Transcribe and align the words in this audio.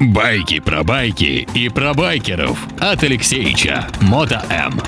Байки 0.00 0.60
про 0.60 0.82
байки 0.82 1.46
и 1.54 1.68
про 1.68 1.94
байкеров 1.94 2.66
от 2.80 3.02
Алексеича 3.02 3.86
Мото 4.00 4.40
М. 4.50 4.80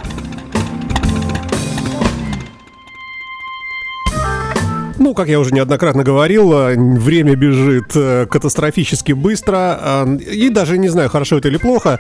Ну, 5.03 5.15
как 5.15 5.27
я 5.27 5.41
уже 5.41 5.51
неоднократно 5.53 6.05
говорил, 6.05 6.53
э, 6.53 6.77
время 6.77 7.35
бежит 7.35 7.91
э, 7.97 8.25
катастрофически 8.31 9.11
быстро. 9.11 9.77
э, 9.83 10.19
И 10.33 10.49
даже 10.49 10.79
не 10.79 10.87
знаю, 10.87 11.09
хорошо 11.11 11.39
это 11.39 11.49
или 11.49 11.57
плохо. 11.57 11.99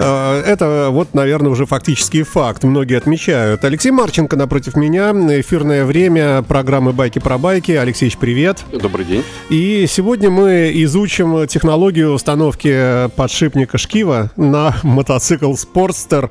Это 0.00 0.88
вот, 0.90 1.14
наверное, 1.14 1.52
уже 1.52 1.66
фактический 1.66 2.24
факт. 2.24 2.64
Многие 2.64 2.96
отмечают. 2.96 3.64
Алексей 3.64 3.92
Марченко 3.92 4.34
напротив 4.34 4.74
меня. 4.74 5.12
Эфирное 5.12 5.84
время 5.84 6.42
программы 6.42 6.92
«Байки 6.92 7.20
про 7.20 7.38
байки». 7.38 7.70
Алексеевич, 7.70 8.16
привет. 8.18 8.64
Добрый 8.72 9.04
день. 9.04 9.22
И 9.48 9.86
сегодня 9.88 10.30
мы 10.30 10.72
изучим 10.74 11.46
технологию 11.46 12.10
установки 12.12 13.08
подшипника 13.14 13.78
Шкива 13.78 14.32
на 14.36 14.74
мотоцикл 14.82 15.54
Спортстер 15.54 16.30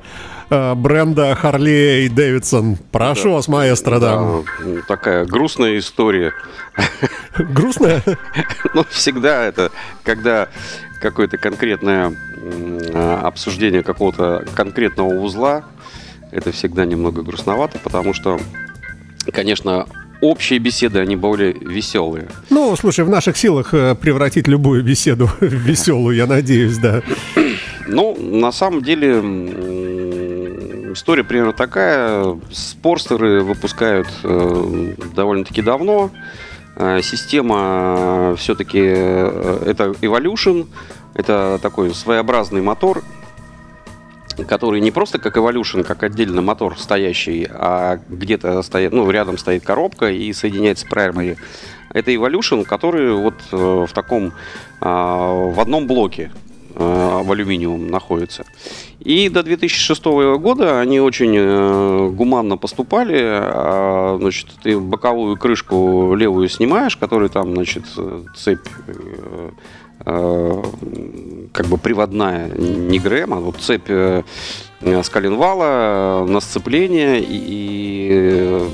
бренда 0.50 1.38
Harley 1.40 2.08
Davidson. 2.08 2.76
Прошу 2.90 3.32
вас, 3.32 3.48
маэстро, 3.48 3.98
да. 3.98 4.18
Да, 4.18 4.82
такая 4.88 5.24
грустная 5.24 5.78
история. 5.78 6.32
Грустно? 7.38 8.02
Ну, 8.74 8.84
всегда 8.90 9.44
это, 9.44 9.70
когда 10.04 10.48
какое-то 11.00 11.38
конкретное 11.38 12.14
обсуждение 13.22 13.82
какого-то 13.82 14.44
конкретного 14.54 15.14
узла, 15.14 15.64
это 16.30 16.52
всегда 16.52 16.84
немного 16.84 17.22
грустновато, 17.22 17.78
потому 17.82 18.14
что, 18.14 18.38
конечно, 19.32 19.86
общие 20.20 20.58
беседы, 20.58 21.00
они 21.00 21.16
более 21.16 21.52
веселые. 21.52 22.28
Ну, 22.50 22.76
слушай, 22.76 23.04
в 23.04 23.08
наших 23.08 23.36
силах 23.36 23.72
э, 23.74 23.94
превратить 23.94 24.46
любую 24.48 24.84
беседу 24.84 25.26
в 25.40 25.44
веселую, 25.44 26.16
я 26.16 26.26
надеюсь, 26.26 26.78
да. 26.78 27.02
Ну, 27.86 28.16
на 28.16 28.52
самом 28.52 28.82
деле, 28.82 29.20
история 30.92 31.24
примерно 31.24 31.52
такая. 31.52 32.38
Спорстеры 32.50 33.42
выпускают 33.42 34.08
э, 34.24 34.94
довольно-таки 35.14 35.62
давно. 35.62 36.10
Э, 36.76 37.00
Система 37.02 38.34
все-таки 38.36 38.78
это 38.78 39.94
Evolution. 40.00 40.66
Это 41.14 41.58
такой 41.60 41.92
своеобразный 41.92 42.62
мотор, 42.62 43.02
который 44.46 44.80
не 44.80 44.90
просто 44.90 45.18
как 45.18 45.36
Evolution, 45.36 45.84
как 45.84 46.02
отдельно 46.02 46.40
мотор 46.40 46.78
стоящий, 46.78 47.46
а 47.50 48.00
где-то 48.08 48.62
стоит, 48.62 48.92
ну, 48.92 49.10
рядом 49.10 49.38
стоит 49.38 49.64
коробка 49.64 50.10
и 50.10 50.32
соединяется 50.32 50.86
Primary. 50.86 51.36
Это 51.92 52.12
Evolution, 52.12 52.64
который 52.64 53.12
вот 53.12 53.34
э, 53.50 53.56
в 53.88 53.92
таком, 53.92 54.32
а, 54.80 55.32
в 55.32 55.58
одном 55.58 55.86
блоке 55.86 56.30
э, 56.32 56.49
в 56.80 57.32
алюминиум 57.32 57.86
находится. 57.88 58.44
И 59.00 59.28
до 59.28 59.42
2006 59.42 60.04
года 60.38 60.80
они 60.80 61.00
очень 61.00 61.34
э, 61.36 62.08
гуманно 62.10 62.56
поступали. 62.56 63.18
А, 63.22 64.18
Значит, 64.20 64.48
ты 64.62 64.78
боковую 64.78 65.36
крышку 65.36 66.14
левую 66.14 66.48
снимаешь, 66.48 66.96
которая 66.96 67.28
там, 67.28 67.54
значит, 67.54 67.84
э, 67.96 68.22
цепь 68.36 68.68
э, 68.86 69.50
э, 70.06 70.62
как 71.52 71.66
бы 71.66 71.78
приводная, 71.78 72.48
не 72.48 72.98
ГРМ, 72.98 73.34
а 73.34 73.40
вот 73.40 73.56
цепь 73.56 73.88
э, 73.88 74.22
с 74.80 75.08
коленвала 75.08 76.24
э, 76.24 76.24
на 76.26 76.40
сцепление 76.40 77.20
и, 77.20 78.08
э, 78.12 78.68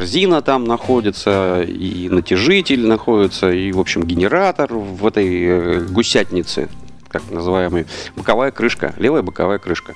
корзина 0.00 0.42
там 0.42 0.64
находится, 0.64 1.62
и 1.62 2.10
натяжитель 2.10 2.86
находится, 2.86 3.50
и, 3.50 3.72
в 3.72 3.80
общем, 3.80 4.02
генератор 4.02 4.74
в 4.74 5.06
этой 5.06 5.44
э, 5.44 5.80
гусятнице, 5.88 6.68
как 7.08 7.22
называемой, 7.30 7.86
боковая 8.14 8.50
крышка, 8.50 8.92
левая 8.98 9.22
боковая 9.22 9.58
крышка. 9.58 9.94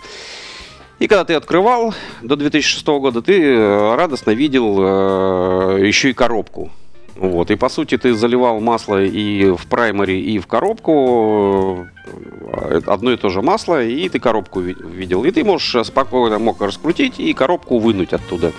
И 1.01 1.07
когда 1.07 1.25
ты 1.25 1.35
открывал 1.35 1.95
до 2.23 2.37
2006 2.37 2.87
года, 2.87 3.21
ты 3.21 3.43
э, 3.43 3.95
радостно 3.95 4.31
видел 4.31 4.79
э, 4.81 5.87
еще 5.87 6.09
и 6.11 6.13
коробку. 6.15 6.71
Вот. 7.17 7.51
И 7.51 7.57
по 7.57 7.69
сути 7.69 7.99
ты 7.99 8.15
заливал 8.15 8.59
масло 8.61 9.03
и 9.05 9.51
в 9.51 9.67
праймари, 9.67 10.19
и 10.19 10.39
в 10.39 10.47
коробку. 10.47 11.87
э, 12.07 12.81
Одно 12.87 13.13
и 13.13 13.19
то 13.19 13.29
же 13.29 13.43
масло, 13.43 13.85
и 13.85 14.09
ты 14.09 14.19
коробку 14.19 14.61
ви- 14.61 14.77
видел. 14.83 15.25
И 15.25 15.31
ты 15.31 15.45
можешь 15.45 15.87
спокойно 15.87 16.39
мог 16.39 16.63
раскрутить 16.63 17.21
и 17.21 17.35
коробку 17.35 17.79
вынуть 17.79 18.15
оттуда. 18.15 18.53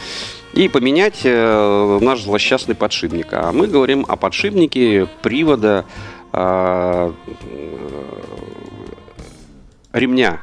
И 0.53 0.67
поменять 0.67 1.22
э, 1.23 2.00
наш 2.01 2.23
злосчастный 2.23 2.75
подшипник. 2.75 3.28
А 3.31 3.51
мы 3.51 3.67
говорим 3.67 4.06
о 4.07 4.17
подшипнике 4.17 5.07
привода 5.22 5.85
э, 6.34 7.13
ремня 9.94 10.41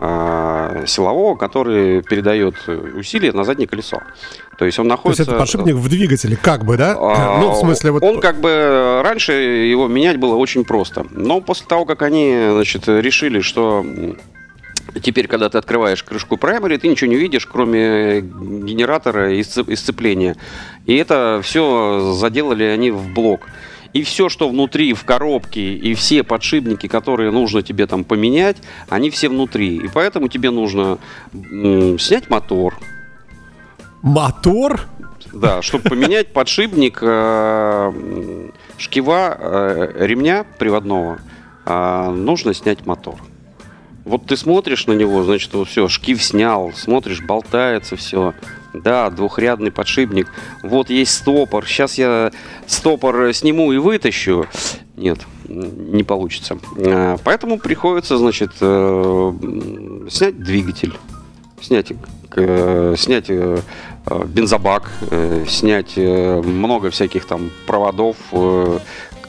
э, 0.00 0.84
силового, 0.86 1.36
который 1.36 2.02
передает 2.02 2.68
усилие 2.68 3.32
на 3.32 3.44
заднее 3.44 3.68
колесо. 3.68 4.00
То 4.58 4.64
есть 4.64 4.78
он 4.78 4.88
То 4.88 4.94
есть 4.94 4.98
находится... 4.98 5.22
это 5.22 5.38
подшипник 5.38 5.74
в 5.76 5.88
двигателе, 5.88 6.36
как 6.36 6.64
бы, 6.64 6.76
да? 6.76 6.96
А, 6.98 7.38
Ну, 7.40 7.52
в 7.52 7.56
смысле, 7.56 7.92
вот... 7.92 8.02
Он 8.02 8.20
как 8.20 8.40
бы 8.40 9.02
раньше 9.04 9.32
его 9.32 9.86
менять 9.86 10.18
было 10.18 10.34
очень 10.34 10.64
просто. 10.64 11.06
Но 11.10 11.40
после 11.40 11.66
того, 11.66 11.84
как 11.84 12.02
они, 12.02 12.48
значит, 12.50 12.88
решили, 12.88 13.40
что 13.40 13.84
теперь, 15.02 15.26
когда 15.26 15.48
ты 15.48 15.58
открываешь 15.58 16.02
крышку 16.02 16.36
Primary, 16.36 16.78
ты 16.78 16.88
ничего 16.88 17.10
не 17.10 17.16
видишь, 17.16 17.46
кроме 17.46 18.20
генератора 18.20 19.34
и 19.34 19.40
сцеп- 19.40 19.70
и 19.70 19.76
сцепления. 19.76 20.36
И 20.86 20.96
это 20.96 21.40
все 21.42 22.12
заделали 22.14 22.64
они 22.64 22.90
в 22.90 23.12
блок. 23.12 23.48
И 23.92 24.02
все, 24.02 24.28
что 24.28 24.48
внутри 24.48 24.92
в 24.92 25.04
коробке, 25.04 25.74
и 25.74 25.94
все 25.94 26.24
подшипники, 26.24 26.88
которые 26.88 27.30
нужно 27.30 27.62
тебе 27.62 27.86
там 27.86 28.02
поменять, 28.02 28.56
они 28.88 29.08
все 29.10 29.28
внутри. 29.28 29.76
И 29.76 29.88
поэтому 29.88 30.26
тебе 30.28 30.50
нужно 30.50 30.98
снять 31.98 32.28
мотор, 32.28 32.76
Мотор? 34.02 34.80
да, 35.32 35.62
чтобы 35.62 35.88
поменять 35.88 36.32
подшипник 36.32 36.98
э, 37.00 38.50
шкива 38.78 39.36
э, 39.38 39.92
ремня 40.06 40.44
приводного, 40.58 41.20
э, 41.64 42.10
нужно 42.10 42.52
снять 42.52 42.84
мотор. 42.86 43.16
Вот 44.04 44.26
ты 44.26 44.36
смотришь 44.36 44.86
на 44.86 44.92
него, 44.92 45.22
значит, 45.24 45.52
вот 45.54 45.68
все, 45.68 45.88
шкив 45.88 46.22
снял, 46.22 46.72
смотришь, 46.74 47.22
болтается 47.22 47.96
все. 47.96 48.34
Да, 48.74 49.08
двухрядный 49.10 49.70
подшипник. 49.70 50.30
Вот 50.62 50.90
есть 50.90 51.14
стопор. 51.14 51.64
Сейчас 51.66 51.96
я 51.96 52.32
стопор 52.66 53.32
сниму 53.32 53.72
и 53.72 53.78
вытащу. 53.78 54.46
Нет, 54.96 55.20
не 55.48 56.02
получится. 56.02 56.58
Э, 56.76 57.16
Поэтому 57.24 57.58
приходится, 57.58 58.18
значит, 58.18 58.52
э, 58.60 59.32
снять 60.10 60.38
двигатель 60.42 60.94
снять, 61.64 61.92
э, 62.36 62.94
снять 62.98 63.26
э, 63.28 63.58
бензобак, 64.26 64.90
снять 65.48 65.96
много 65.96 66.90
всяких 66.90 67.24
там 67.24 67.50
проводов, 67.66 68.16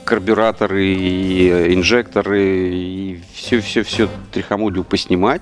карбюраторы 0.05 0.85
и 0.85 1.73
инжекторы 1.73 2.69
и 2.73 3.21
все-все-все 3.33 4.09
трихомудию 4.31 4.83
поснимать. 4.83 5.41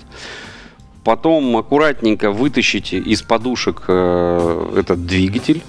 Потом 1.04 1.56
аккуратненько 1.58 2.32
вытащите 2.32 2.98
из 2.98 3.22
подушек 3.22 3.84
э, 3.88 4.76
этот 4.78 5.06
двигатель. 5.06 5.62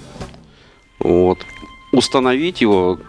Вот. 0.99 1.39
Установить 1.91 2.61
его. 2.61 2.99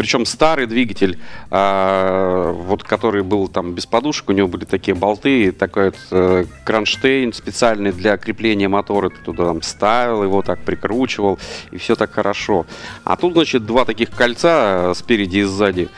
Причем 0.00 0.24
старый 0.24 0.64
двигатель, 0.64 1.18
а, 1.50 2.52
вот 2.52 2.84
который 2.84 3.22
был 3.22 3.48
там 3.48 3.74
без 3.74 3.84
подушек, 3.84 4.30
у 4.30 4.32
него 4.32 4.48
были 4.48 4.64
такие 4.64 4.94
болты, 4.94 5.52
такой 5.52 5.90
вот, 5.90 5.96
э, 6.10 6.46
кронштейн 6.64 7.34
специальный 7.34 7.92
для 7.92 8.16
крепления 8.16 8.70
мотора. 8.70 9.10
Ты 9.10 9.16
туда 9.22 9.44
там 9.44 9.60
ставил 9.60 10.22
его, 10.22 10.40
так 10.40 10.60
прикручивал, 10.60 11.38
и 11.70 11.76
все 11.76 11.96
так 11.96 12.12
хорошо. 12.12 12.64
А 13.04 13.16
тут, 13.16 13.34
значит, 13.34 13.66
два 13.66 13.84
таких 13.84 14.08
кольца 14.10 14.92
э, 14.92 14.94
спереди 14.96 15.40
и 15.40 15.42
сзади. 15.42 15.90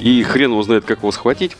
И 0.00 0.24
хрен 0.24 0.50
его 0.50 0.64
знает, 0.64 0.84
как 0.84 0.98
его 0.98 1.12
схватить. 1.12 1.56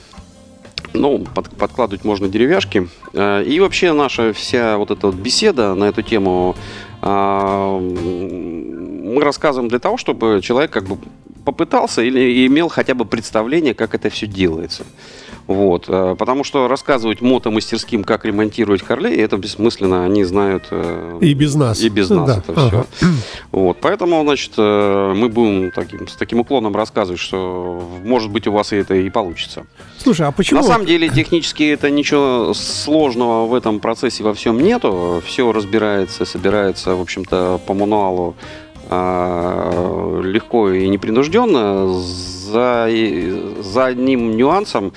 Ну, 0.92 1.24
под- 1.24 1.50
подкладывать 1.50 2.04
можно 2.04 2.28
деревяшки. 2.28 2.88
Э, 3.12 3.44
И 3.44 3.60
вообще 3.60 3.92
наша 3.92 4.32
вся 4.32 4.76
вот 4.76 4.90
эта 4.90 5.06
вот 5.06 5.14
беседа 5.14 5.76
на 5.76 5.84
эту 5.84 6.02
тему 6.02 6.56
а, 7.02 7.78
мы 7.78 9.22
рассказываем 9.22 9.68
для 9.68 9.78
того, 9.78 9.96
чтобы 9.96 10.40
человек 10.42 10.70
как 10.70 10.84
бы 10.84 10.98
попытался 11.44 12.02
или 12.02 12.46
имел 12.46 12.68
хотя 12.68 12.94
бы 12.94 13.04
представление, 13.04 13.74
как 13.74 13.94
это 13.94 14.10
все 14.10 14.26
делается. 14.26 14.84
Вот. 15.46 15.86
э, 15.88 16.14
Потому 16.16 16.44
что 16.44 16.68
рассказывать 16.68 17.20
мотомастерским, 17.20 18.04
как 18.04 18.24
ремонтировать 18.24 18.82
Харлей, 18.84 19.16
это 19.16 19.36
бессмысленно. 19.36 20.04
Они 20.04 20.22
знают... 20.22 20.68
э, 20.70 21.18
И 21.20 21.34
без 21.34 21.54
нас. 21.56 21.80
И 21.82 21.88
без 21.88 22.08
нас 22.10 22.26
Да, 22.28 22.38
это 22.38 22.52
ага. 22.54 22.86
все. 22.94 23.06
Вот. 23.52 23.78
Поэтому, 23.80 24.22
значит, 24.22 24.52
э, 24.58 25.12
мы 25.16 25.28
будем 25.28 25.72
таким, 25.72 26.06
с 26.06 26.14
таким 26.14 26.38
уклоном 26.40 26.76
рассказывать, 26.76 27.20
что 27.20 27.82
может 28.04 28.30
быть 28.30 28.46
у 28.46 28.52
вас 28.52 28.72
и 28.72 28.76
это 28.76 28.94
и 28.94 29.10
получится. 29.10 29.66
Слушай, 29.98 30.28
а 30.28 30.30
почему... 30.32 30.60
На 30.60 30.66
самом 30.66 30.86
деле, 30.86 31.08
технически 31.14 31.64
это 31.64 31.90
ничего 31.90 32.54
сложного 32.54 33.46
в 33.46 33.54
этом 33.54 33.80
процессе 33.80 34.22
во 34.22 34.34
всем 34.34 34.62
нету. 34.62 35.20
Все 35.26 35.50
разбирается, 35.50 36.24
собирается, 36.24 36.94
в 36.94 37.00
общем-то, 37.00 37.60
по 37.66 37.74
мануалу 37.74 38.36
легко 38.90 40.70
и 40.70 40.88
непринужденно. 40.88 41.88
за, 42.50 42.88
за 43.62 43.86
одним 43.86 44.36
нюансом 44.36 44.92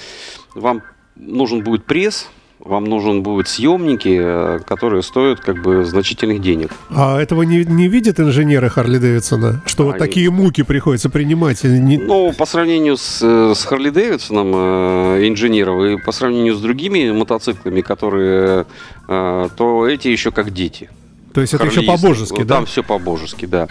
вам 0.56 0.82
нужен 1.16 1.64
будет 1.64 1.86
пресс, 1.86 2.28
вам 2.60 2.86
нужен 2.86 3.22
будут 3.24 3.48
съемники, 3.50 4.18
э, 4.22 4.60
которые 4.66 5.04
стоят 5.04 5.42
как 5.42 5.62
бы 5.62 5.84
значительных 5.84 6.42
денег. 6.42 6.72
А 6.90 7.20
этого 7.20 7.44
не, 7.44 7.66
не 7.66 7.88
видят 7.90 8.20
инженеры 8.20 8.70
Харли 8.70 8.98
Дэвидсона, 9.00 9.62
что 9.66 9.84
вот 9.86 9.96
А, 9.96 10.00
такие 10.00 10.32
муки 10.32 10.64
приходится 10.64 11.10
принимать? 11.10 11.66
и 11.66 11.68
не- 11.68 11.98
Ну, 11.98 12.32
по 12.34 12.46
сравнению 12.46 12.96
с, 12.98 13.20
э, 13.22 13.54
с 13.54 13.66
Харли 13.66 13.90
Дэвидсоном, 13.90 14.52
э, 14.56 15.28
инженеров, 15.28 15.84
и 15.84 15.98
по 16.04 16.12
сравнению 16.12 16.56
с 16.56 16.62
другими 16.62 17.12
мотоциклами, 17.12 17.82
которые, 17.82 18.66
э, 19.10 19.50
то 19.58 19.88
эти 19.88 20.08
еще 20.08 20.32
как 20.32 20.52
дети. 20.52 20.90
То 21.34 21.42
есть 21.42 21.54
это 21.54 21.66
еще 21.66 21.78
Харлеисты. 21.78 22.02
по-божески, 22.02 22.44
да? 22.44 22.56
Там 22.56 22.66
все 22.66 22.84
по-божески, 22.84 23.46
да. 23.46 23.68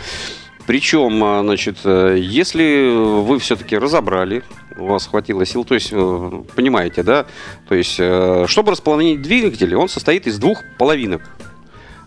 Причем, 0.67 1.23
а, 1.25 1.43
значит, 1.43 1.79
э, 1.85 2.17
если 2.21 2.95
вы 3.23 3.39
все-таки 3.39 3.77
разобрали, 3.77 4.43
у 4.77 4.87
вас 4.87 5.07
хватило 5.07 5.45
сил, 5.45 5.65
то 5.65 5.75
есть, 5.75 5.91
э, 5.93 6.43
понимаете, 6.55 7.03
да, 7.03 7.27
то 7.69 7.75
есть, 7.75 7.97
э, 7.99 8.45
чтобы 8.47 8.73
располовинить 8.73 9.23
двигатель, 9.23 9.75
он 9.75 9.89
состоит 9.89 10.27
из 10.27 10.39
двух 10.39 10.63
половинок. 10.79 11.23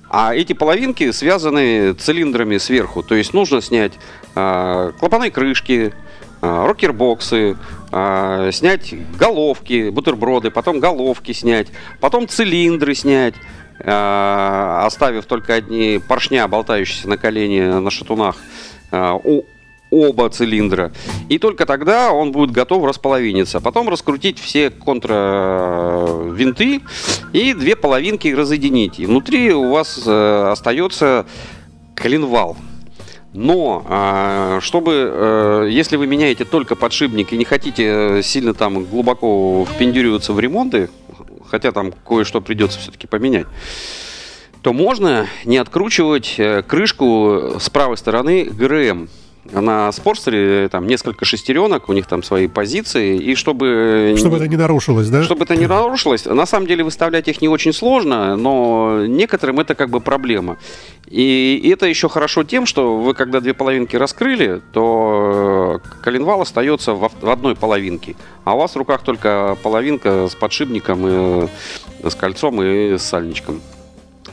А 0.10 0.34
эти 0.34 0.54
половинки 0.54 1.12
связаны 1.12 1.94
цилиндрами 1.94 2.57
сверху. 2.57 3.04
То 3.04 3.16
есть 3.16 3.34
нужно 3.34 3.60
снять 3.62 3.94
а, 4.36 4.92
клапаной 4.92 5.31
крышки, 5.31 5.94
а, 6.42 6.68
рокербоксы, 6.68 7.57
снять 8.52 8.94
головки, 9.18 9.90
бутерброды, 9.90 10.52
потом 10.52 10.80
головки 10.80 11.31
снять, 11.31 11.68
потом 12.02 12.28
цилиндры 12.28 12.94
снять, 12.94 13.36
оставив 13.80 15.25
только 15.25 15.54
одни 15.56 16.00
поршня, 16.07 16.48
болтающиеся 16.48 17.07
на 17.10 17.18
колене 17.18 17.80
на 17.80 17.92
шатунах. 17.92 18.38
а, 18.92 19.16
у- 19.16 19.44
оба 19.92 20.30
цилиндра. 20.30 20.92
И 21.30 21.38
только 21.38 21.66
тогда 21.66 22.12
он 22.12 22.31
будет 22.31 22.51
готов 22.51 22.86
располовиниться. 22.86 23.60
Потом 23.62 23.88
раскрутить 23.89 24.39
все 24.39 24.69
контравинты 25.75 26.81
и 27.33 27.54
две 27.54 27.75
половинки 27.75 28.27
разъединить. 28.30 29.00
И 29.00 29.06
внутри 29.06 29.54
у 29.54 29.72
вас 29.72 30.01
э, 30.06 30.50
остается 30.51 31.25
коленвал. 31.95 32.57
Но, 33.33 33.86
а, 33.89 34.60
чтобы, 34.62 34.92
э, 35.13 35.68
если 35.69 35.98
вы 35.98 36.07
меняете 36.07 36.45
только 36.45 36.75
подшипник 36.75 37.33
и 37.33 37.38
не 37.38 37.44
хотите 37.45 37.83
э, 37.86 38.21
сильно 38.24 38.54
там 38.54 38.86
глубоко 38.86 39.66
впендюриваться 39.66 40.31
в 40.33 40.39
ремонты, 40.39 40.89
хотя 41.50 41.71
там 41.71 41.92
кое-что 41.92 42.42
придется 42.42 42.80
все-таки 42.80 43.07
поменять, 43.07 43.47
то 44.62 44.74
можно 44.74 45.27
не 45.44 45.57
откручивать 45.57 46.36
э, 46.38 46.63
крышку 46.63 47.57
с 47.59 47.69
правой 47.69 47.97
стороны 47.97 48.45
ГРМ. 48.45 49.09
На 49.51 49.92
спорстере 49.92 50.69
там 50.69 50.88
несколько 50.88 51.24
шестеренок, 51.24 51.88
у 51.88 51.94
них 51.94 52.07
там 52.07 52.24
свои 52.24 52.47
позиции, 52.47 53.18
и 53.18 53.36
чтобы... 53.36 54.15
Чтобы 54.18 54.38
это 54.38 54.47
не 54.47 54.57
нарушилось, 54.57 55.09
да? 55.09 55.24
Чтобы 55.24 55.44
это 55.44 55.56
не 55.56 55.68
нарушилось, 55.68 56.25
на 56.25 56.45
самом 56.47 56.65
деле 56.65 56.83
выставлять 56.83 57.27
их 57.27 57.42
не 57.42 57.47
очень 57.47 57.71
сложно, 57.71 58.36
но 58.36 59.06
некоторым 59.06 59.59
это 59.59 59.75
как 59.75 59.92
бы 59.92 60.00
проблема. 60.00 60.57
И 61.07 61.69
это 61.71 61.86
еще 61.86 62.09
хорошо 62.09 62.44
тем, 62.44 62.65
что 62.65 62.97
вы 62.97 63.13
когда 63.13 63.39
две 63.39 63.53
половинки 63.53 63.95
раскрыли, 63.95 64.62
то 64.74 65.80
э, 65.86 66.03
коленвал 66.03 66.42
остается 66.42 66.94
в 66.94 67.30
одной 67.30 67.56
половинке, 67.56 68.15
а 68.44 68.56
у 68.56 68.57
вас 68.57 68.71
в 68.71 68.77
руках 68.77 69.03
только 69.03 69.57
половинка 69.62 70.27
с 70.27 70.33
подшипником, 70.33 71.07
и, 71.07 71.47
э, 72.03 72.09
с 72.09 72.15
кольцом 72.15 72.63
и 72.63 72.97
с 72.97 73.03
сальничком. 73.03 73.62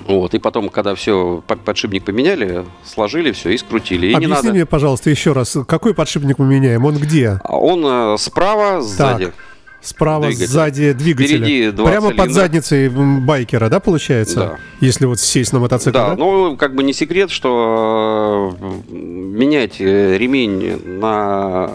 Вот, 0.07 0.35
и 0.35 0.39
потом, 0.39 0.69
когда 0.69 0.95
все, 0.95 1.43
подшипник 1.65 2.05
поменяли, 2.05 2.65
сложили 2.85 3.33
все 3.33 3.51
и 3.51 3.59
скрутили. 3.59 4.07
И 4.07 4.11
не 4.11 4.15
Объясни 4.17 4.35
надо. 4.35 4.51
мне, 4.53 4.67
пожалуйста, 4.67 5.11
еще 5.11 5.33
раз, 5.33 5.57
какой 5.67 5.95
подшипник 5.95 6.39
мы 6.39 6.47
меняем? 6.47 6.85
Он 6.85 6.97
где? 6.97 7.41
А 7.45 7.57
Он 7.59 8.15
э, 8.15 8.17
справа, 8.19 8.81
сзади. 8.83 9.33
Справа, 9.81 10.27
Двигатель. 10.27 10.47
сзади 10.47 10.93
двигателя. 10.93 11.39
Впереди 11.39 11.71
два 11.73 11.91
Прямо 11.91 12.09
под 12.11 12.17
цилиндра. 12.19 12.35
задницей 12.35 12.87
м, 12.87 13.27
байкера, 13.27 13.69
да, 13.69 13.81
получается? 13.81 14.37
Да. 14.37 14.57
Если 14.81 15.07
вот 15.07 15.19
сесть 15.19 15.53
на 15.53 15.59
мотоцикл, 15.59 15.91
Да, 15.99 16.11
да? 16.11 16.17
ну 16.17 16.57
как 16.57 16.77
бы 16.77 16.85
не 16.85 16.93
секрет, 16.93 17.33
что 17.33 18.57
э, 18.61 18.95
менять 18.95 19.81
э, 19.81 20.17
ремень 20.19 20.81
на 21.01 21.69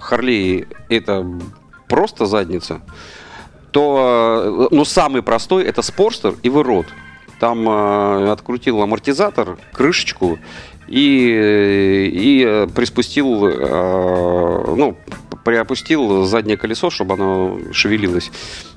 Харлей 0.00 0.66
это 0.88 1.24
просто 1.88 2.26
задница, 2.26 2.80
то 3.70 4.68
э, 4.70 4.74
ну, 4.74 4.84
самый 4.84 5.22
простой 5.22 5.62
это 5.64 5.82
спорстер 5.82 6.34
и 6.42 6.48
вырод. 6.48 6.86
Там 7.40 7.68
э, 7.68 8.30
открутил 8.30 8.80
амортизатор, 8.82 9.58
крышечку 9.72 10.38
и, 10.86 12.10
и 12.12 12.44
э, 12.46 12.66
приспустил, 12.68 13.46
э, 13.46 14.74
ну, 14.76 14.96
приопустил 15.44 16.24
заднее 16.24 16.56
колесо, 16.56 16.90
чтобы 16.90 17.14
оно 17.14 17.58
шевелилось. 17.72 18.30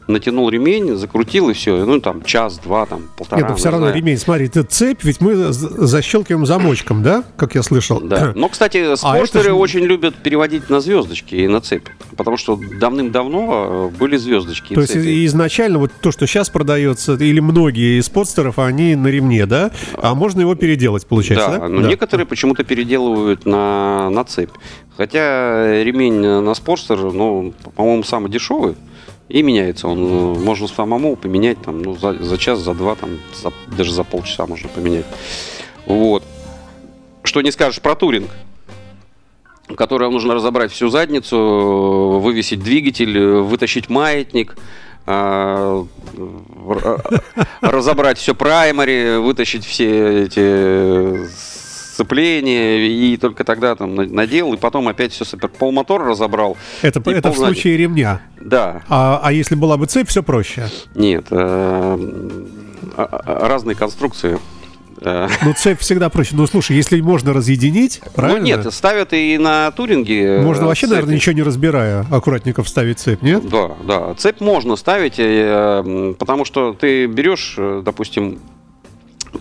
Натянул 0.07 0.49
ремень, 0.49 0.95
закрутил 0.95 1.49
и 1.49 1.53
все. 1.53 1.83
Ну, 1.85 1.99
там 1.99 2.23
час-два, 2.23 2.85
там 2.85 3.03
полтора. 3.17 3.41
Нет, 3.41 3.49
но 3.49 3.55
все 3.55 3.67
не 3.67 3.71
равно 3.71 3.87
знаю. 3.87 4.01
ремень, 4.01 4.17
смотри, 4.17 4.45
это 4.47 4.63
цепь, 4.63 5.03
ведь 5.03 5.19
мы 5.21 5.35
защелкиваем 5.51 6.45
замочком, 6.45 7.03
да, 7.03 7.23
как 7.35 7.55
я 7.55 7.63
слышал? 7.63 7.99
Да. 7.99 8.31
Но, 8.35 8.47
кстати, 8.49 8.95
спортеры 8.95 9.49
ж- 9.49 9.53
очень 9.53 9.81
любят 9.81 10.15
переводить 10.15 10.69
на 10.69 10.79
звездочки 10.79 11.35
и 11.35 11.47
на 11.47 11.59
цепь. 11.61 11.87
Потому 12.15 12.37
что 12.37 12.59
давным-давно 12.79 13.91
э, 13.93 13.97
были 13.97 14.17
звездочки 14.17 14.73
и 14.73 14.75
То 14.75 14.81
есть 14.81 14.95
изначально 14.95 15.79
вот 15.79 15.91
то, 16.01 16.11
что 16.11 16.25
сейчас 16.25 16.49
продается, 16.49 17.13
или 17.15 17.39
многие 17.39 17.99
из 17.99 18.09
подстеров, 18.09 18.59
они 18.59 18.95
на 18.95 19.07
ремне, 19.07 19.45
да? 19.45 19.71
А 19.95 20.15
можно 20.15 20.41
его 20.41 20.55
переделать, 20.55 21.05
получается, 21.05 21.49
да? 21.49 21.59
Да, 21.59 21.67
но 21.67 21.81
некоторые 21.81 22.25
почему-то 22.25 22.63
переделывают 22.63 23.45
на, 23.45 24.09
на 24.09 24.23
цепь. 24.23 24.51
Хотя 24.95 25.83
ремень 25.83 26.19
на 26.21 26.53
спорстер, 26.53 26.97
ну, 26.97 27.53
по-моему, 27.75 28.03
самый 28.03 28.31
дешевый. 28.31 28.75
И 29.29 29.41
меняется 29.43 29.87
он. 29.87 29.99
э, 29.99 30.39
Можно 30.39 30.67
самому 30.67 31.15
поменять 31.15 31.61
там, 31.61 31.81
ну, 31.81 31.97
за, 31.97 32.13
за 32.13 32.37
час, 32.37 32.59
за 32.59 32.73
два, 32.73 32.95
там, 32.95 33.19
за- 33.35 33.51
даже 33.75 33.91
за 33.93 34.03
полчаса 34.03 34.45
можно 34.45 34.69
поменять. 34.69 35.05
Вот. 35.85 36.23
Что 37.23 37.41
не 37.41 37.51
скажешь 37.51 37.81
про 37.81 37.95
туринг, 37.95 38.29
в 39.67 39.75
котором 39.75 40.13
нужно 40.13 40.33
разобрать 40.33 40.71
всю 40.71 40.87
задницу, 40.89 42.19
вывесить 42.23 42.63
двигатель, 42.63 43.19
вытащить 43.41 43.89
маятник, 43.89 44.55
а, 45.05 45.85
р- 46.17 47.01
разобрать 47.61 48.17
все 48.17 48.33
праймари, 48.33 49.17
вытащить 49.17 49.65
все 49.65 50.23
эти 50.23 51.27
сцепления, 52.07 52.77
и 52.87 53.17
только 53.17 53.43
тогда 53.43 53.75
там 53.75 53.95
на- 53.95 54.05
надел, 54.05 54.53
и 54.53 54.57
потом 54.57 54.87
опять 54.87 55.11
все 55.11 55.25
супер. 55.25 55.47
Полмотор 55.49 56.03
разобрал. 56.05 56.55
Это, 56.83 56.99
это 57.09 57.29
в 57.31 57.33
ползади. 57.33 57.53
случае 57.53 57.77
ремня. 57.77 58.21
Да, 58.39 58.83
А, 58.87 59.19
а 59.23 59.31
если 59.33 59.55
была 59.55 59.77
бы 59.77 59.87
цепь, 59.87 60.07
все 60.09 60.21
проще. 60.21 60.67
нет. 60.95 61.25
э, 61.31 61.97
а- 62.97 63.03
а- 63.25 63.47
разные 63.47 63.75
конструкции. 63.75 64.37
Э, 65.01 65.27
Ну, 65.43 65.53
цепь 65.53 65.79
всегда 65.79 66.09
проще. 66.09 66.31
Ну, 66.35 66.45
слушай, 66.47 66.75
если 66.75 66.99
можно 67.01 67.31
разъединить, 67.33 68.01
правильно? 68.15 68.39
Ну 68.39 68.45
нет, 68.45 68.73
ставят 68.73 69.13
и 69.13 69.37
на 69.37 69.69
туринге. 69.71 70.39
Можно 70.41 70.63
э, 70.63 70.67
вообще, 70.67 70.81
цепи. 70.87 70.91
наверное, 70.93 71.15
ничего 71.15 71.33
не 71.35 71.43
разбирая, 71.43 72.05
аккуратненько 72.11 72.63
вставить 72.63 72.99
цепь, 72.99 73.21
нет? 73.21 73.47
Да, 73.49 73.71
да. 73.87 74.13
Цепь 74.15 74.39
можно 74.41 74.75
ставить, 74.75 75.15
э, 75.19 76.13
потому 76.17 76.45
что 76.45 76.73
ты 76.73 77.05
берешь, 77.07 77.55
допустим, 77.83 78.39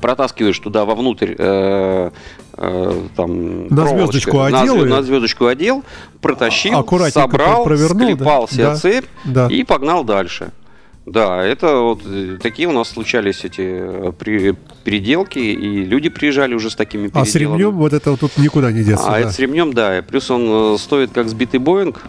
протаскиваешь 0.07 0.59
туда 0.61 0.85
вовнутрь 0.85 1.35
э, 1.37 2.11
э, 2.57 3.03
там 3.17 3.67
На 3.69 3.87
звездочку 3.89 4.37
на, 4.39 4.47
одел 4.63 4.85
и- 4.85 4.89
на 4.89 5.03
звездочку 5.03 5.47
одел, 5.47 5.83
протащил, 6.21 6.87
собрал, 7.11 7.65
про- 7.65 7.65
провернул, 7.65 7.99
да? 8.11 8.15
склепал 8.15 8.49
себе 8.49 8.65
Да. 8.65 8.77
цепь 8.77 9.07
Да. 9.25 9.49
и 9.51 9.65
погнал 9.65 10.05
дальше. 10.05 10.53
Да, 11.07 11.43
это 11.45 11.77
вот 11.79 12.03
э, 12.07 12.39
такие 12.41 12.69
у 12.69 12.73
нас 12.73 12.89
случались 12.89 13.45
эти 13.45 13.63
э, 14.09 14.13
при- 14.17 14.55
переделки, 14.85 15.39
и 15.41 15.85
люди 15.85 16.09
приезжали 16.09 16.55
уже 16.55 16.71
с 16.71 16.77
такими 16.77 17.11
А 17.13 17.25
с 17.25 17.35
ремнем 17.35 17.73
вот 17.73 17.93
это 17.93 18.13
вот 18.13 18.21
тут 18.21 18.37
никуда 18.39 18.71
не 18.71 18.85
деться. 18.85 19.07
А 19.09 19.13
да. 19.13 19.19
это 19.21 19.33
с 19.33 19.39
ремнем, 19.41 19.73
да. 19.73 20.03
Плюс 20.07 20.31
он 20.31 20.75
э, 20.75 20.79
стоит 20.79 21.11
как 21.13 21.29
сбитый 21.29 21.59
Боинг. 21.59 22.03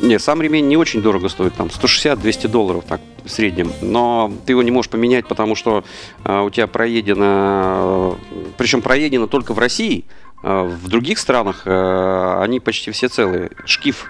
Не, 0.00 0.18
сам 0.18 0.42
ремень 0.42 0.68
не 0.68 0.76
очень 0.76 1.02
дорого 1.02 1.28
стоит, 1.28 1.54
там 1.54 1.68
160-200 1.68 2.48
долларов 2.48 2.84
так 2.86 3.00
в 3.24 3.30
среднем. 3.30 3.72
Но 3.80 4.32
ты 4.44 4.52
его 4.52 4.62
не 4.62 4.70
можешь 4.70 4.90
поменять, 4.90 5.26
потому 5.26 5.54
что 5.54 5.84
э, 6.24 6.40
у 6.40 6.50
тебя 6.50 6.66
проедено, 6.66 8.18
причем 8.56 8.82
проедено 8.82 9.26
только 9.26 9.54
в 9.54 9.58
России, 9.58 10.04
э, 10.42 10.62
в 10.62 10.88
других 10.88 11.18
странах 11.18 11.62
э, 11.64 12.38
они 12.40 12.60
почти 12.60 12.90
все 12.90 13.08
целые. 13.08 13.50
Шкив, 13.64 14.06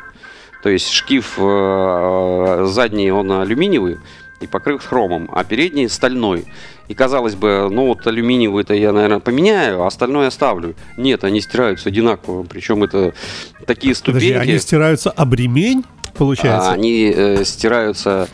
то 0.63 0.69
есть 0.69 0.91
шкив 0.91 1.35
э, 1.39 2.65
задний 2.67 3.11
он 3.13 3.31
алюминиевый 3.33 3.99
и 4.41 4.47
покрыт 4.47 4.83
хромом, 4.83 5.29
а 5.33 5.45
передний 5.45 5.89
стальной. 5.89 6.47
И 6.89 6.95
казалось 6.95 7.35
бы, 7.35 7.69
ну 7.71 7.87
вот 7.87 8.07
алюминиевый-то 8.07 8.75
я, 8.75 8.93
наверное, 8.93 9.19
поменяю, 9.19 9.83
а 9.83 9.87
остальное 9.87 10.29
оставлю. 10.29 10.75
Нет, 10.97 11.25
они 11.25 11.41
стираются 11.41 11.89
одинаково. 11.89 12.45
Причем 12.45 12.85
это 12.85 13.15
такие 13.67 13.95
Подожди, 13.95 14.29
ступеньки. 14.29 14.51
они 14.51 14.59
стираются 14.59 15.11
об 15.11 15.35
ремень, 15.35 15.85
получается? 16.15 16.71
а, 16.71 16.75
они 16.75 17.13
э, 17.15 17.45
стираются 17.45 18.29